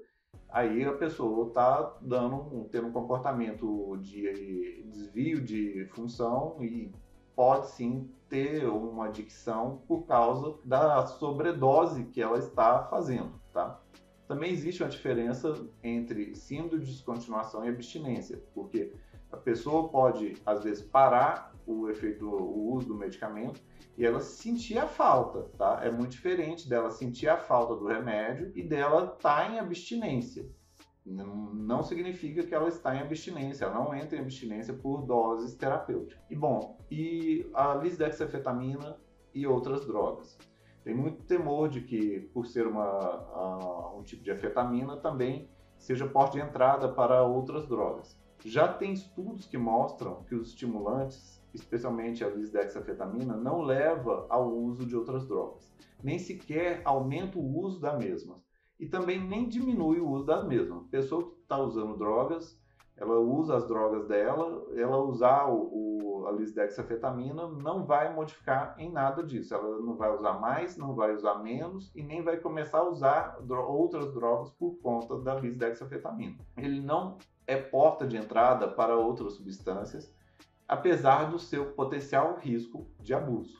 aí 0.52 0.84
a 0.84 0.94
pessoa 0.94 1.48
está 1.48 1.96
dando 2.02 2.68
tendo 2.72 2.88
um 2.88 2.92
comportamento 2.92 3.98
de 4.02 4.84
desvio 4.88 5.42
de 5.42 5.86
função 5.94 6.58
e 6.62 6.92
pode 7.36 7.68
sim 7.68 8.10
ter 8.28 8.66
uma 8.66 9.06
adicção 9.06 9.82
por 9.88 10.06
causa 10.06 10.56
da 10.64 11.06
sobredose 11.08 12.06
que 12.06 12.22
ela 12.22 12.38
está 12.38 12.84
fazendo, 12.84 13.32
tá? 13.54 13.80
Também 14.28 14.52
existe 14.52 14.84
uma 14.84 14.90
diferença 14.90 15.54
entre 15.84 16.36
síndrome 16.36 16.84
de 16.84 16.92
descontinuação 16.92 17.66
e 17.66 17.70
abstinência, 17.70 18.44
porque 18.54 18.94
a 19.32 19.38
pessoa 19.38 19.90
pode 19.90 20.38
às 20.46 20.64
vezes 20.64 20.84
parar 20.84 21.49
o 21.72 21.90
efeito 21.90 22.28
o 22.28 22.74
uso 22.74 22.88
do 22.88 22.96
medicamento 22.96 23.62
e 23.98 24.06
ela 24.06 24.20
sentir 24.20 24.78
a 24.78 24.88
falta, 24.88 25.44
tá? 25.58 25.82
É 25.84 25.92
muito 25.92 26.12
diferente 26.12 26.68
dela 26.70 26.90
sentir 26.90 27.28
a 27.28 27.38
falta 27.38 27.76
do 27.76 27.88
remédio 27.88 28.52
e 28.56 28.64
dela 28.64 29.14
estar 29.16 29.46
tá 29.46 29.52
em 29.52 29.60
abstinência. 29.60 30.50
Não, 31.06 31.82
significa 31.82 32.44
que 32.44 32.54
ela 32.54 32.68
está 32.68 32.96
em 32.96 33.00
abstinência, 33.00 33.66
ela 33.66 33.74
não 33.74 33.96
entra 33.96 34.18
em 34.18 34.22
abstinência 34.22 34.74
por 34.74 35.02
doses 35.02 35.56
terapêuticas. 35.56 36.24
E 36.30 36.36
bom, 36.36 36.78
e 36.90 37.50
a 37.54 37.74
lisdexafetamina 37.76 38.96
e 39.34 39.48
outras 39.48 39.86
drogas. 39.86 40.38
Tem 40.84 40.96
muito 40.96 41.24
temor 41.24 41.68
de 41.68 41.82
que, 41.82 42.22
por 42.34 42.46
ser 42.46 42.68
uma, 42.68 43.96
um 43.98 44.04
tipo 44.04 44.24
de 44.24 44.32
afetamina, 44.32 44.98
também 44.98 45.50
seja 45.78 46.08
porta 46.08 46.38
de 46.38 46.44
entrada 46.44 46.90
para 46.90 47.24
outras 47.24 47.68
drogas. 47.68 48.20
Já 48.46 48.72
tem 48.72 48.94
estudos 48.94 49.46
que 49.46 49.58
mostram 49.58 50.24
que 50.24 50.36
os 50.36 50.50
estimulantes 50.50 51.39
especialmente 51.54 52.24
a 52.24 52.30
lisdexafetamina, 52.30 53.36
não 53.36 53.62
leva 53.62 54.26
ao 54.30 54.52
uso 54.54 54.86
de 54.86 54.96
outras 54.96 55.28
drogas, 55.28 55.72
nem 56.04 56.18
sequer 56.20 56.82
aumenta 56.86 57.38
o 57.38 57.60
uso 57.60 57.80
da 57.80 57.98
mesma 57.98 58.42
e 58.80 58.88
também 58.88 59.20
nem 59.20 59.48
diminui 59.48 60.00
o 60.00 60.10
uso 60.10 60.26
das 60.26 60.46
mesmas. 60.46 60.86
A 60.86 60.90
pessoa 60.90 61.24
que 61.24 61.42
está 61.42 61.58
usando 61.58 61.98
drogas, 61.98 62.58
ela 62.96 63.20
usa 63.20 63.58
as 63.58 63.68
drogas 63.68 64.08
dela, 64.08 64.66
ela 64.76 64.98
usar 64.98 65.48
o, 65.50 66.22
o, 66.22 66.28
a 66.28 66.32
lisdexafetamina 66.32 67.48
não 67.48 67.86
vai 67.86 68.14
modificar 68.14 68.76
em 68.78 68.92
nada 68.92 69.22
disso. 69.24 69.54
Ela 69.54 69.80
não 69.80 69.96
vai 69.96 70.14
usar 70.14 70.34
mais, 70.40 70.78
não 70.78 70.96
vai 70.96 71.14
usar 71.14 71.40
menos 71.40 71.92
e 71.94 72.02
nem 72.02 72.24
vai 72.24 72.38
começar 72.38 72.80
a 72.80 72.90
usar 72.90 73.38
outras 73.50 74.14
drogas 74.14 74.50
por 74.52 74.78
conta 74.82 75.18
da 75.20 75.36
lisdexafetamina. 75.36 76.38
Ele 76.58 76.80
não 76.80 77.18
é 77.46 77.58
porta 77.58 78.08
de 78.08 78.16
entrada 78.16 78.68
para 78.68 78.96
outras 78.96 79.34
substâncias 79.34 80.14
apesar 80.70 81.32
do 81.32 81.40
seu 81.40 81.72
potencial 81.72 82.38
risco 82.38 82.88
de 83.02 83.12
abuso. 83.12 83.58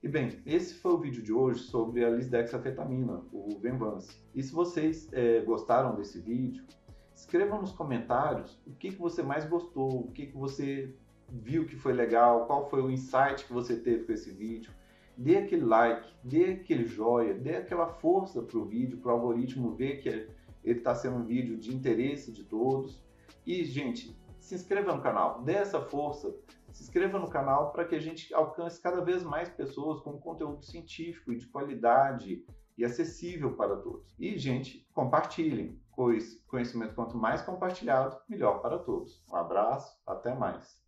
E 0.00 0.06
bem, 0.06 0.40
esse 0.46 0.74
foi 0.74 0.92
o 0.92 0.98
vídeo 0.98 1.20
de 1.20 1.32
hoje 1.32 1.64
sobre 1.64 2.04
a 2.04 2.10
lisdexafetamina, 2.10 3.24
o 3.32 3.58
Venvance. 3.58 4.22
E 4.32 4.40
se 4.40 4.52
vocês 4.52 5.12
é, 5.12 5.40
gostaram 5.40 5.96
desse 5.96 6.20
vídeo, 6.20 6.64
escrevam 7.12 7.60
nos 7.60 7.72
comentários 7.72 8.56
o 8.64 8.70
que, 8.70 8.92
que 8.92 8.98
você 8.98 9.20
mais 9.20 9.44
gostou, 9.46 10.02
o 10.02 10.12
que, 10.12 10.26
que 10.26 10.36
você 10.36 10.94
viu 11.28 11.66
que 11.66 11.74
foi 11.74 11.92
legal, 11.92 12.46
qual 12.46 12.70
foi 12.70 12.82
o 12.82 12.90
insight 12.90 13.44
que 13.44 13.52
você 13.52 13.74
teve 13.74 14.04
com 14.04 14.12
esse 14.12 14.30
vídeo. 14.30 14.72
Dê 15.16 15.38
aquele 15.38 15.64
like, 15.64 16.08
dê 16.22 16.52
aquele 16.52 16.86
joia, 16.86 17.34
dê 17.34 17.56
aquela 17.56 17.88
força 17.88 18.40
para 18.40 18.56
o 18.56 18.64
vídeo, 18.64 18.98
para 18.98 19.10
o 19.10 19.14
algoritmo 19.16 19.74
ver 19.74 19.96
que 19.96 20.08
ele 20.08 20.78
está 20.78 20.94
sendo 20.94 21.16
um 21.16 21.24
vídeo 21.24 21.56
de 21.56 21.74
interesse 21.74 22.30
de 22.30 22.44
todos. 22.44 23.02
E, 23.44 23.64
gente, 23.64 24.16
se 24.48 24.54
inscreva 24.54 24.94
no 24.94 25.02
canal, 25.02 25.42
dê 25.42 25.52
essa 25.52 25.78
força, 25.78 26.34
se 26.72 26.82
inscreva 26.82 27.18
no 27.18 27.28
canal 27.28 27.70
para 27.70 27.84
que 27.84 27.94
a 27.94 28.00
gente 28.00 28.32
alcance 28.32 28.80
cada 28.80 29.04
vez 29.04 29.22
mais 29.22 29.50
pessoas 29.50 30.00
com 30.00 30.18
conteúdo 30.18 30.64
científico 30.64 31.30
e 31.30 31.36
de 31.36 31.46
qualidade 31.46 32.42
e 32.78 32.82
acessível 32.82 33.54
para 33.56 33.76
todos. 33.76 34.14
E, 34.18 34.38
gente, 34.38 34.88
compartilhem, 34.94 35.78
pois 35.94 36.42
conhecimento 36.46 36.94
quanto 36.94 37.14
mais 37.14 37.42
compartilhado, 37.42 38.18
melhor 38.26 38.62
para 38.62 38.78
todos. 38.78 39.22
Um 39.30 39.36
abraço, 39.36 40.00
até 40.06 40.34
mais. 40.34 40.82